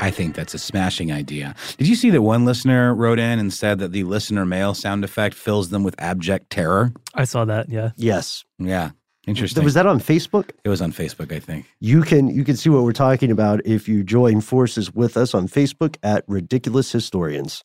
I 0.00 0.10
think 0.10 0.34
that's 0.34 0.54
a 0.54 0.58
smashing 0.58 1.12
idea. 1.12 1.54
Did 1.78 1.86
you 1.86 1.94
see 1.94 2.10
that 2.10 2.22
one 2.22 2.44
listener 2.44 2.92
wrote 2.92 3.20
in 3.20 3.38
and 3.38 3.52
said 3.54 3.78
that 3.78 3.92
the 3.92 4.02
listener 4.02 4.44
mail 4.44 4.74
sound 4.74 5.04
effect 5.04 5.36
fills 5.36 5.68
them 5.68 5.84
with 5.84 5.94
abject 5.98 6.50
terror? 6.50 6.92
I 7.14 7.26
saw 7.26 7.44
that, 7.44 7.68
yeah. 7.68 7.92
Yes. 7.94 8.44
Yeah. 8.58 8.90
Interesting. 9.26 9.64
Was 9.64 9.74
that 9.74 9.86
on 9.86 9.98
Facebook? 9.98 10.50
It 10.64 10.68
was 10.68 10.80
on 10.80 10.92
Facebook, 10.92 11.32
I 11.32 11.40
think. 11.40 11.66
You 11.80 12.02
can 12.02 12.28
you 12.28 12.44
can 12.44 12.56
see 12.56 12.70
what 12.70 12.84
we're 12.84 12.92
talking 12.92 13.30
about 13.30 13.60
if 13.66 13.88
you 13.88 14.04
join 14.04 14.40
forces 14.40 14.94
with 14.94 15.16
us 15.16 15.34
on 15.34 15.48
Facebook 15.48 15.96
at 16.02 16.24
Ridiculous 16.28 16.92
Historians. 16.92 17.64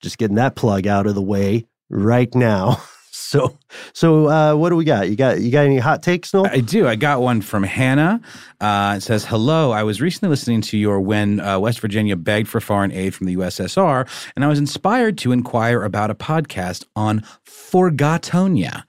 Just 0.00 0.16
getting 0.16 0.36
that 0.36 0.56
plug 0.56 0.86
out 0.86 1.06
of 1.06 1.14
the 1.14 1.22
way 1.22 1.66
right 1.90 2.34
now. 2.34 2.82
So, 3.16 3.56
so 3.92 4.28
uh, 4.28 4.54
what 4.56 4.70
do 4.70 4.76
we 4.76 4.84
got? 4.84 5.08
You 5.08 5.14
got 5.14 5.40
you 5.40 5.52
got 5.52 5.64
any 5.64 5.78
hot 5.78 6.02
takes, 6.02 6.34
Noel? 6.34 6.48
I 6.48 6.58
do. 6.58 6.88
I 6.88 6.96
got 6.96 7.20
one 7.20 7.42
from 7.42 7.62
Hannah. 7.62 8.20
Uh, 8.60 8.94
it 8.96 9.02
says, 9.02 9.24
"Hello. 9.24 9.70
I 9.70 9.84
was 9.84 10.00
recently 10.00 10.30
listening 10.30 10.60
to 10.62 10.76
your 10.76 11.00
when 11.00 11.38
uh, 11.38 11.60
West 11.60 11.78
Virginia 11.78 12.16
begged 12.16 12.48
for 12.48 12.60
foreign 12.60 12.90
aid 12.90 13.14
from 13.14 13.28
the 13.28 13.36
USSR, 13.36 14.08
and 14.34 14.44
I 14.44 14.48
was 14.48 14.58
inspired 14.58 15.16
to 15.18 15.30
inquire 15.30 15.84
about 15.84 16.10
a 16.10 16.14
podcast 16.16 16.84
on 16.96 17.20
Forgotonia. 17.46 18.82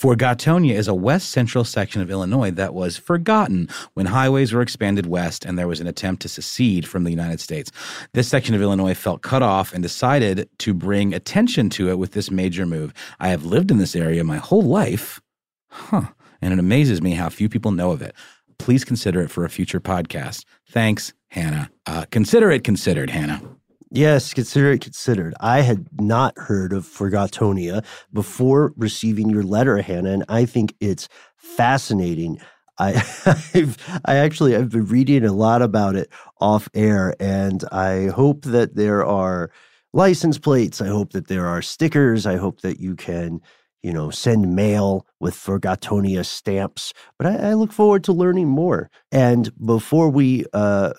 Forgotonia 0.00 0.72
is 0.72 0.88
a 0.88 0.94
west 0.94 1.30
central 1.30 1.62
section 1.62 2.00
of 2.00 2.10
Illinois 2.10 2.50
that 2.52 2.72
was 2.72 2.96
forgotten 2.96 3.68
when 3.92 4.06
highways 4.06 4.50
were 4.50 4.62
expanded 4.62 5.04
west 5.04 5.44
and 5.44 5.58
there 5.58 5.68
was 5.68 5.78
an 5.78 5.86
attempt 5.86 6.22
to 6.22 6.28
secede 6.28 6.88
from 6.88 7.04
the 7.04 7.10
United 7.10 7.38
States. 7.38 7.70
This 8.14 8.26
section 8.26 8.54
of 8.54 8.62
Illinois 8.62 8.94
felt 8.94 9.20
cut 9.20 9.42
off 9.42 9.74
and 9.74 9.82
decided 9.82 10.48
to 10.60 10.72
bring 10.72 11.12
attention 11.12 11.68
to 11.70 11.90
it 11.90 11.98
with 11.98 12.12
this 12.12 12.30
major 12.30 12.64
move. 12.64 12.94
I 13.18 13.28
have 13.28 13.44
lived 13.44 13.70
in 13.70 13.76
this 13.76 13.94
area 13.94 14.24
my 14.24 14.38
whole 14.38 14.62
life. 14.62 15.20
Huh. 15.68 16.08
And 16.40 16.54
it 16.54 16.58
amazes 16.58 17.02
me 17.02 17.10
how 17.10 17.28
few 17.28 17.50
people 17.50 17.70
know 17.70 17.90
of 17.90 18.00
it. 18.00 18.14
Please 18.58 18.86
consider 18.86 19.20
it 19.20 19.30
for 19.30 19.44
a 19.44 19.50
future 19.50 19.80
podcast. 19.80 20.46
Thanks, 20.66 21.12
Hannah. 21.28 21.70
Uh, 21.84 22.06
consider 22.10 22.50
it 22.50 22.64
considered, 22.64 23.10
Hannah. 23.10 23.42
Yes, 23.92 24.32
consider 24.32 24.70
it 24.70 24.82
considered. 24.82 25.34
I 25.40 25.62
had 25.62 25.88
not 26.00 26.38
heard 26.38 26.72
of 26.72 26.86
Forgotonia 26.86 27.84
before 28.12 28.72
receiving 28.76 29.28
your 29.28 29.42
letter, 29.42 29.82
Hannah, 29.82 30.12
and 30.12 30.24
I 30.28 30.44
think 30.44 30.76
it's 30.78 31.08
fascinating. 31.36 32.40
I 32.78 32.92
I've, 33.54 34.00
I 34.04 34.16
actually 34.16 34.54
I've 34.54 34.70
been 34.70 34.86
reading 34.86 35.24
a 35.24 35.32
lot 35.32 35.60
about 35.60 35.96
it 35.96 36.08
off 36.40 36.68
air, 36.72 37.16
and 37.18 37.64
I 37.72 38.06
hope 38.06 38.42
that 38.42 38.76
there 38.76 39.04
are 39.04 39.50
license 39.92 40.38
plates. 40.38 40.80
I 40.80 40.86
hope 40.86 41.10
that 41.12 41.26
there 41.26 41.46
are 41.46 41.60
stickers. 41.60 42.26
I 42.26 42.36
hope 42.36 42.60
that 42.60 42.78
you 42.78 42.94
can 42.94 43.40
you 43.82 43.94
know, 43.94 44.10
send 44.10 44.54
mail 44.54 45.06
with 45.20 45.34
Forgotonia 45.34 46.24
stamps. 46.24 46.92
But 47.18 47.28
I, 47.28 47.50
I, 47.50 47.54
look 47.54 47.72
forward 47.72 48.04
to 48.04 48.12
learning 48.12 48.46
more. 48.46 48.90
And 49.10 49.50
before 49.64 50.10
we 50.10 50.44
uh, 50.52 50.92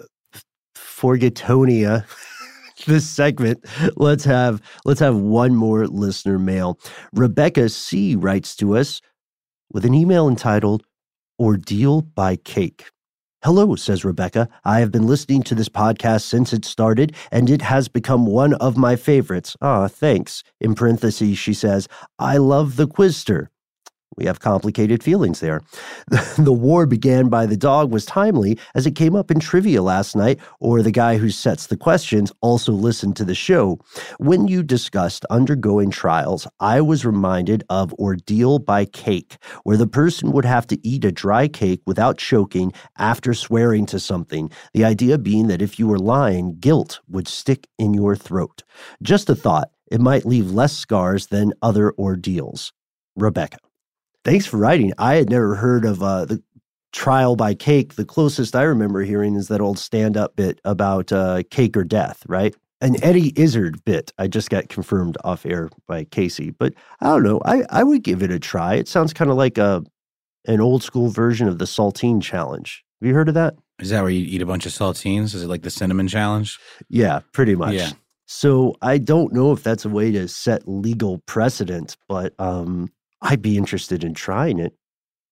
Forgotonia 0.75 2.06
this 2.86 3.08
segment, 3.08 3.65
let's 3.96 4.24
have 4.24 4.62
let's 4.86 5.00
have 5.00 5.15
one 5.17 5.56
more 5.56 5.88
listener 5.88 6.39
mail. 6.39 6.80
Rebecca 7.13 7.70
C 7.70 8.15
writes 8.15 8.56
to 8.58 8.78
us 8.78 9.02
with 9.72 9.86
an 9.86 9.94
email 9.94 10.28
entitled 10.28 10.84
"Ordeal 11.39 12.02
by 12.02 12.36
Cake." 12.36 12.89
Hello, 13.44 13.76
says 13.76 14.06
Rebecca. 14.06 14.48
I 14.63 14.82
have 14.82 14.91
been 14.91 15.08
listening 15.08 15.41
to 15.44 15.56
this 15.56 15.70
podcast 15.70 16.22
since 16.22 16.54
it 16.54 16.63
started, 16.63 17.15
and 17.32 17.50
it 17.50 17.63
has 17.63 17.88
become 17.88 18.28
one 18.28 18.54
of 18.54 18.78
my 18.78 18.96
favorites. 18.96 19.58
Ah, 19.62 19.88
thanks. 19.88 20.44
In 20.60 20.76
parentheses, 20.76 21.39
she 21.39 21.56
says, 21.56 21.88
I 22.20 22.38
love 22.38 22.76
the 22.76 22.88
Quizster. 22.88 23.48
We 24.17 24.26
have 24.26 24.41
complicated 24.41 25.02
feelings 25.02 25.39
there. 25.39 25.62
the 26.38 26.52
war 26.52 26.86
began 26.86 27.30
by 27.30 27.45
the 27.45 27.56
dog 27.56 27.91
was 27.91 28.06
timely 28.06 28.60
as 28.76 28.86
it 28.86 28.95
came 28.95 29.15
up 29.15 29.32
in 29.32 29.39
trivia 29.39 29.82
last 29.82 30.15
night, 30.17 30.39
or 30.60 30.82
the 30.82 30.91
guy 30.91 31.17
who 31.17 31.30
sets 31.30 31.67
the 31.67 31.78
questions 31.78 32.32
also 32.41 32.74
listened 32.74 33.15
to 33.15 33.24
the 33.24 33.36
show. 33.36 33.80
When 34.17 34.50
you 34.50 34.63
discussed 34.63 35.26
undergoing 35.30 35.91
trials, 35.91 36.45
I 36.60 36.82
was 36.82 37.06
reminded 37.06 37.63
of 37.69 37.93
Ordeal 37.93 38.60
by 38.60 38.84
Cake, 38.86 39.38
where 39.63 39.78
the 39.78 39.88
person 39.88 40.34
would 40.34 40.45
have 40.45 40.67
to 40.67 40.88
eat 40.88 41.06
a 41.06 41.12
dry 41.12 41.47
cake 41.47 41.82
without 41.86 42.17
choking 42.17 42.74
after 42.97 43.34
swearing 43.34 43.86
to 43.88 44.00
something. 44.00 44.52
The 44.74 44.84
idea 44.84 45.17
being 45.17 45.47
that 45.47 45.62
if 45.62 45.80
you 45.80 45.88
were 45.88 46.00
lying, 46.00 46.58
guilt 46.60 47.00
would 47.08 47.30
stick 47.30 47.67
in 47.80 47.93
your 47.93 48.17
throat. 48.17 48.63
Just 49.02 49.30
a 49.30 49.36
thought, 49.36 49.71
it 49.89 50.02
might 50.02 50.26
leave 50.26 50.52
less 50.52 50.76
scars 50.76 51.28
than 51.28 51.54
other 51.62 51.93
ordeals. 51.93 52.74
Rebecca. 53.15 53.58
Thanks 54.24 54.46
for 54.46 54.58
writing. 54.58 54.94
I 54.98 55.16
had 55.16 55.30
never 55.30 55.56
heard 55.56 55.86
of 55.86 56.04
uh, 56.04 56.26
the 56.26 56.44
trial 56.92 57.36
by 57.36 57.54
cake. 57.54 57.96
The 57.96 58.06
closest 58.06 58.56
I 58.56 58.64
remember 58.64 59.02
hearing 59.02 59.36
is 59.36 59.48
that 59.48 59.62
old 59.62 59.80
stand 59.80 60.18
up 60.18 60.36
bit 60.36 60.60
about 60.64 61.12
uh, 61.12 61.44
cake 61.50 61.76
or 61.76 61.84
death, 61.84 62.24
right? 62.28 62.56
An 62.82 63.02
Eddie 63.04 63.34
Izzard 63.40 63.84
bit. 63.86 64.12
I 64.18 64.28
just 64.28 64.50
got 64.50 64.70
confirmed 64.70 65.18
off 65.24 65.46
air 65.46 65.70
by 65.88 66.04
Casey, 66.06 66.52
but 66.52 66.74
I 67.00 67.08
don't 67.08 67.24
know. 67.24 67.40
I, 67.46 67.64
I 67.70 67.84
would 67.84 68.04
give 68.04 68.24
it 68.24 68.32
a 68.32 68.40
try. 68.40 68.76
It 68.76 68.88
sounds 68.88 69.14
kind 69.14 69.30
of 69.32 69.38
like 69.38 69.58
a 69.58 69.84
an 70.48 70.60
old 70.60 70.82
school 70.82 71.10
version 71.10 71.48
of 71.48 71.60
the 71.60 71.66
saltine 71.66 72.22
challenge. 72.22 72.84
Have 73.00 73.08
you 73.08 73.14
heard 73.14 73.28
of 73.28 73.36
that? 73.36 73.56
Is 73.80 73.92
that 73.92 74.02
where 74.02 74.12
you 74.12 74.26
eat 74.26 74.42
a 74.42 74.46
bunch 74.48 74.66
of 74.66 74.72
saltines? 74.72 75.36
Is 75.36 75.44
it 75.44 75.48
like 75.48 75.62
the 75.62 75.70
cinnamon 75.70 76.08
challenge? 76.08 76.60
Yeah, 76.90 77.20
pretty 77.32 77.56
much. 77.56 77.74
Yeah. 77.74 77.92
So 78.26 78.76
I 78.82 78.98
don't 78.98 79.34
know 79.34 79.52
if 79.52 79.62
that's 79.62 79.86
a 79.86 79.90
way 79.90 80.12
to 80.12 80.28
set 80.28 80.68
legal 80.68 81.20
precedent, 81.26 81.98
but 82.08 82.34
um, 82.40 82.92
I'd 83.22 83.42
be 83.42 83.58
interested 83.58 84.04
in 84.04 84.14
trying 84.14 84.60
it. 84.60 84.74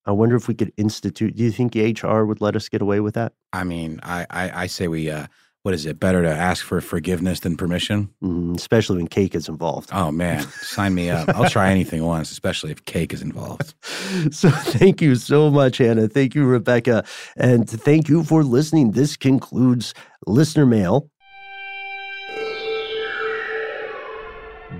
I 0.05 0.11
wonder 0.11 0.35
if 0.35 0.47
we 0.47 0.55
could 0.55 0.73
institute. 0.77 1.35
Do 1.35 1.43
you 1.43 1.51
think 1.51 1.75
HR 1.75 2.23
would 2.23 2.41
let 2.41 2.55
us 2.55 2.69
get 2.69 2.81
away 2.81 2.99
with 2.99 3.15
that? 3.15 3.33
I 3.53 3.63
mean, 3.63 3.99
I 4.03 4.25
I, 4.29 4.63
I 4.63 4.67
say 4.67 4.87
we. 4.87 5.09
Uh, 5.09 5.27
what 5.63 5.73
is 5.73 5.85
it? 5.85 5.99
Better 5.99 6.23
to 6.23 6.29
ask 6.29 6.65
for 6.65 6.79
forgiveness 6.79 7.41
than 7.41 7.57
permission, 7.57 8.09
mm, 8.23 8.55
especially 8.55 8.97
when 8.97 9.07
cake 9.07 9.35
is 9.35 9.49
involved. 9.49 9.89
Oh 9.91 10.09
man, 10.09 10.41
sign 10.61 10.95
me 10.95 11.09
up! 11.09 11.27
I'll 11.29 11.49
try 11.49 11.69
anything 11.69 12.03
once, 12.03 12.31
especially 12.31 12.71
if 12.71 12.85
cake 12.85 13.13
is 13.13 13.21
involved. 13.21 13.73
so, 14.31 14.49
thank 14.49 15.01
you 15.01 15.15
so 15.15 15.51
much, 15.51 15.77
Hannah. 15.77 16.07
Thank 16.07 16.33
you, 16.33 16.45
Rebecca, 16.45 17.03
and 17.35 17.69
thank 17.69 18.07
you 18.07 18.23
for 18.23 18.43
listening. 18.43 18.91
This 18.91 19.17
concludes 19.17 19.93
listener 20.25 20.65
mail 20.65 21.09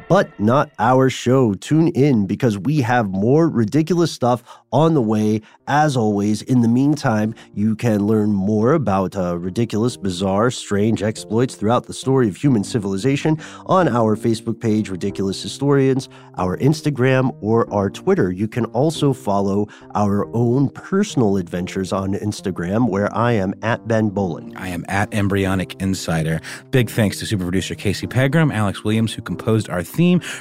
but 0.10 0.38
not 0.40 0.72
our 0.80 1.10
show. 1.10 1.54
Tune 1.54 1.90
in 1.90 2.26
because 2.26 2.58
we 2.58 2.82
have 2.82 3.10
more 3.10 3.48
ridiculous 3.48 4.12
stuff 4.12 4.44
on 4.72 4.94
the 4.96 5.02
way. 5.02 5.42
As 5.68 5.96
always, 5.96 6.42
in 6.42 6.62
the 6.62 6.68
meantime, 6.68 7.36
you 7.54 7.76
can 7.76 8.08
learn 8.08 8.32
more 8.32 8.74
about 8.74 9.16
uh, 9.16 9.38
ridiculous, 9.38 9.98
bizarre, 9.98 10.50
strange 10.50 11.04
exploits 11.04 11.56
throughout 11.56 11.86
the 11.86 11.94
story 11.94 12.28
of 12.28 12.36
human 12.36 12.64
civilization 12.64 13.38
on 13.68 13.88
our 13.88 14.16
Facebook 14.16 14.60
page, 14.60 14.90
Ridiculous 14.90 15.42
Historians, 15.42 16.10
our 16.38 16.58
Instagram, 16.58 17.36
or 17.42 17.72
our 17.72 17.90
Twitter. 17.90 18.32
You 18.32 18.48
can 18.48 18.66
also 18.66 19.14
follow 19.14 19.68
our 19.94 20.26
own 20.36 20.70
personal 20.70 21.38
adventures 21.38 21.94
on 21.94 22.14
Instagram, 22.16 22.90
where 22.90 23.16
I 23.16 23.34
am 23.34 23.54
at 23.62 23.88
Ben 23.88 24.10
Bowlin. 24.10 24.58
I 24.58 24.70
am 24.70 24.86
at 24.88 25.14
Embryonic 25.14 25.80
Insider. 25.80 26.42
Big 26.72 26.90
thanks 26.90 27.20
to 27.20 27.28
super 27.28 27.44
producer 27.44 27.76
Casey 27.76 28.08
Pegram, 28.08 28.52
Alex 28.52 28.84
Williams, 28.84 29.14
who 29.14 29.22
composed 29.22 29.70
our 29.70 29.84
theme, 29.84 29.99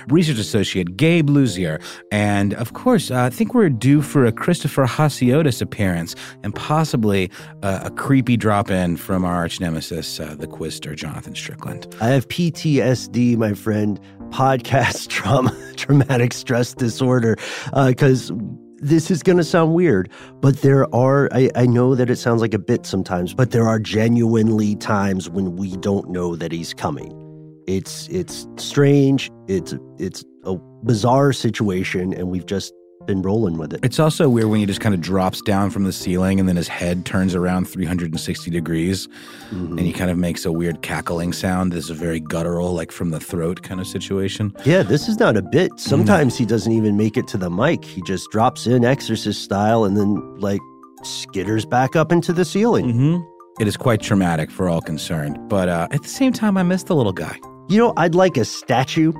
research 0.08 0.38
associate 0.38 0.96
Gabe 0.96 1.28
Luzier, 1.28 1.82
and 2.10 2.54
of 2.54 2.72
course, 2.72 3.10
uh, 3.10 3.22
I 3.22 3.30
think 3.30 3.54
we're 3.54 3.68
due 3.68 4.02
for 4.02 4.24
a 4.24 4.32
Christopher 4.32 4.86
Hasiotis 4.86 5.60
appearance 5.60 6.14
and 6.42 6.54
possibly 6.54 7.30
uh, 7.62 7.80
a 7.84 7.90
creepy 7.90 8.36
drop 8.36 8.70
in 8.70 8.96
from 8.96 9.24
our 9.24 9.34
arch 9.34 9.60
nemesis, 9.60 10.20
uh, 10.20 10.34
the 10.38 10.46
Quizster 10.46 10.94
Jonathan 10.94 11.34
Strickland. 11.34 11.86
I 12.00 12.08
have 12.08 12.28
PTSD, 12.28 13.36
my 13.36 13.54
friend, 13.54 14.00
podcast 14.30 15.08
trauma, 15.08 15.56
traumatic 15.76 16.32
stress 16.32 16.74
disorder, 16.74 17.36
because. 17.74 18.30
Uh, 18.30 18.34
this 18.80 19.10
is 19.10 19.24
going 19.24 19.38
to 19.38 19.42
sound 19.42 19.74
weird, 19.74 20.08
but 20.40 20.62
there 20.62 20.92
are, 20.94 21.28
I, 21.32 21.50
I, 21.56 21.66
know 21.66 21.96
that 21.96 22.10
it 22.10 22.16
sounds 22.16 22.40
like 22.40 22.54
a 22.54 22.60
bit 22.60 22.86
sometimes, 22.86 23.34
but 23.34 23.50
there 23.50 23.66
are 23.66 23.80
genuinely 23.80 24.76
times 24.76 25.28
when 25.28 25.56
we 25.56 25.76
don't 25.78 26.08
know 26.10 26.36
that 26.36 26.52
he's 26.52 26.74
coming. 26.74 27.27
It's, 27.68 28.08
it's 28.08 28.48
strange. 28.56 29.30
It's, 29.46 29.74
it's 29.98 30.24
a 30.44 30.56
bizarre 30.82 31.32
situation, 31.32 32.14
and 32.14 32.28
we've 32.28 32.46
just 32.46 32.72
been 33.08 33.22
rolling 33.22 33.56
with 33.58 33.72
it. 33.72 33.80
It's 33.82 33.98
also 33.98 34.28
weird 34.28 34.48
when 34.48 34.60
he 34.60 34.66
just 34.66 34.80
kind 34.80 34.94
of 34.94 35.00
drops 35.00 35.40
down 35.40 35.70
from 35.70 35.84
the 35.84 35.92
ceiling 35.92 36.38
and 36.38 36.48
then 36.48 36.56
his 36.56 36.68
head 36.68 37.06
turns 37.06 37.34
around 37.34 37.66
360 37.66 38.50
degrees 38.50 39.08
mm-hmm. 39.50 39.78
and 39.78 39.80
he 39.80 39.92
kind 39.92 40.10
of 40.10 40.18
makes 40.18 40.44
a 40.44 40.52
weird 40.52 40.82
cackling 40.82 41.32
sound. 41.32 41.72
This 41.72 41.84
is 41.84 41.90
a 41.90 41.94
very 41.94 42.20
guttural, 42.20 42.74
like 42.74 42.92
from 42.92 43.10
the 43.10 43.18
throat 43.18 43.62
kind 43.62 43.80
of 43.80 43.86
situation. 43.86 44.54
Yeah, 44.64 44.82
this 44.82 45.08
is 45.08 45.18
not 45.18 45.36
a 45.36 45.42
bit. 45.42 45.72
Sometimes 45.76 46.34
mm 46.34 46.38
he 46.38 46.44
doesn't 46.44 46.72
even 46.72 46.96
make 46.96 47.16
it 47.16 47.26
to 47.28 47.38
the 47.38 47.50
mic. 47.50 47.84
He 47.84 48.02
just 48.02 48.30
drops 48.30 48.66
in 48.66 48.84
exorcist 48.84 49.42
style 49.42 49.84
and 49.84 49.96
then 49.96 50.38
like 50.38 50.60
skitters 51.02 51.68
back 51.68 51.96
up 51.96 52.12
into 52.12 52.32
the 52.32 52.44
ceiling. 52.44 52.92
Mm-hmm. 52.92 53.62
It 53.62 53.66
is 53.66 53.76
quite 53.76 54.00
traumatic 54.00 54.50
for 54.50 54.68
all 54.68 54.80
concerned. 54.80 55.36
But 55.48 55.68
uh, 55.68 55.88
at 55.90 56.02
the 56.02 56.08
same 56.08 56.32
time, 56.32 56.56
I 56.56 56.62
miss 56.62 56.84
the 56.84 56.94
little 56.94 57.12
guy. 57.12 57.40
You 57.68 57.76
know, 57.76 57.92
I'd 57.98 58.14
like 58.14 58.38
a 58.38 58.46
statue. 58.46 59.12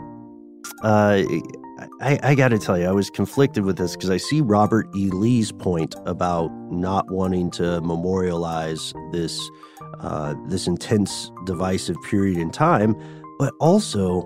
Uh, 0.82 1.22
I, 2.00 2.18
I 2.22 2.34
got 2.34 2.48
to 2.48 2.58
tell 2.58 2.78
you, 2.78 2.86
I 2.86 2.92
was 2.92 3.10
conflicted 3.10 3.64
with 3.64 3.76
this 3.76 3.94
because 3.94 4.08
I 4.08 4.16
see 4.16 4.40
Robert 4.40 4.86
E. 4.96 5.10
Lee's 5.10 5.52
point 5.52 5.94
about 6.06 6.50
not 6.70 7.10
wanting 7.10 7.50
to 7.52 7.80
memorialize 7.82 8.94
this 9.12 9.38
uh, 10.00 10.34
this 10.46 10.66
intense, 10.66 11.30
divisive 11.44 11.96
period 12.08 12.38
in 12.38 12.50
time, 12.50 12.96
but 13.38 13.52
also, 13.60 14.22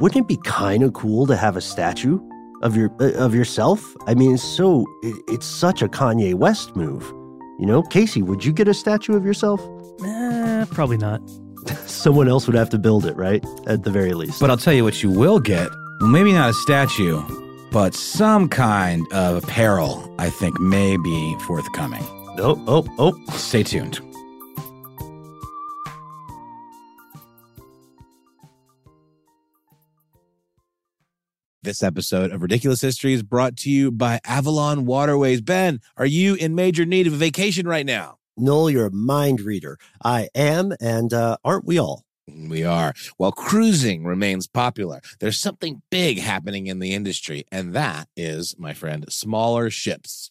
wouldn't 0.00 0.24
it 0.24 0.28
be 0.28 0.38
kind 0.44 0.82
of 0.82 0.94
cool 0.94 1.26
to 1.26 1.36
have 1.36 1.56
a 1.56 1.60
statue 1.60 2.18
of 2.62 2.74
your 2.74 2.90
uh, 3.00 3.12
of 3.12 3.34
yourself? 3.34 3.94
I 4.06 4.14
mean, 4.14 4.34
it's 4.34 4.42
so 4.42 4.86
it, 5.02 5.22
it's 5.28 5.46
such 5.46 5.82
a 5.82 5.88
Kanye 5.88 6.34
West 6.34 6.74
move, 6.74 7.02
you 7.58 7.66
know. 7.66 7.82
Casey, 7.82 8.22
would 8.22 8.46
you 8.46 8.52
get 8.52 8.66
a 8.66 8.74
statue 8.74 9.14
of 9.14 9.26
yourself? 9.26 9.60
Eh, 10.02 10.64
probably 10.70 10.96
not. 10.96 11.20
Someone 11.86 12.28
else 12.28 12.46
would 12.46 12.56
have 12.56 12.70
to 12.70 12.78
build 12.78 13.06
it, 13.06 13.16
right? 13.16 13.44
At 13.66 13.84
the 13.84 13.90
very 13.90 14.14
least. 14.14 14.40
But 14.40 14.50
I'll 14.50 14.56
tell 14.56 14.74
you 14.74 14.84
what 14.84 15.02
you 15.02 15.10
will 15.10 15.40
get 15.40 15.68
well, 16.00 16.10
maybe 16.10 16.32
not 16.32 16.50
a 16.50 16.54
statue, 16.54 17.20
but 17.72 17.92
some 17.92 18.48
kind 18.48 19.04
of 19.12 19.42
apparel, 19.42 20.14
I 20.16 20.30
think, 20.30 20.60
may 20.60 20.96
be 20.96 21.36
forthcoming. 21.40 22.04
Oh, 22.38 22.62
oh, 22.68 22.86
oh. 22.98 23.32
Stay 23.32 23.64
tuned. 23.64 23.98
This 31.64 31.82
episode 31.82 32.30
of 32.30 32.42
Ridiculous 32.42 32.80
History 32.80 33.12
is 33.12 33.24
brought 33.24 33.56
to 33.58 33.70
you 33.70 33.90
by 33.90 34.20
Avalon 34.24 34.86
Waterways. 34.86 35.40
Ben, 35.40 35.80
are 35.96 36.06
you 36.06 36.36
in 36.36 36.54
major 36.54 36.84
need 36.84 37.08
of 37.08 37.12
a 37.12 37.16
vacation 37.16 37.66
right 37.66 37.84
now? 37.84 38.17
Noel, 38.38 38.70
you're 38.70 38.86
a 38.86 38.92
mind 38.92 39.40
reader. 39.40 39.78
I 40.02 40.28
am, 40.34 40.72
and 40.80 41.12
uh, 41.12 41.38
aren't 41.44 41.66
we 41.66 41.78
all? 41.78 42.04
We 42.28 42.62
are. 42.62 42.94
While 43.16 43.32
cruising 43.32 44.04
remains 44.04 44.46
popular, 44.46 45.00
there's 45.18 45.40
something 45.40 45.82
big 45.90 46.20
happening 46.20 46.66
in 46.66 46.78
the 46.78 46.94
industry, 46.94 47.44
and 47.50 47.72
that 47.74 48.08
is, 48.16 48.54
my 48.58 48.74
friend, 48.74 49.04
smaller 49.08 49.70
ships. 49.70 50.30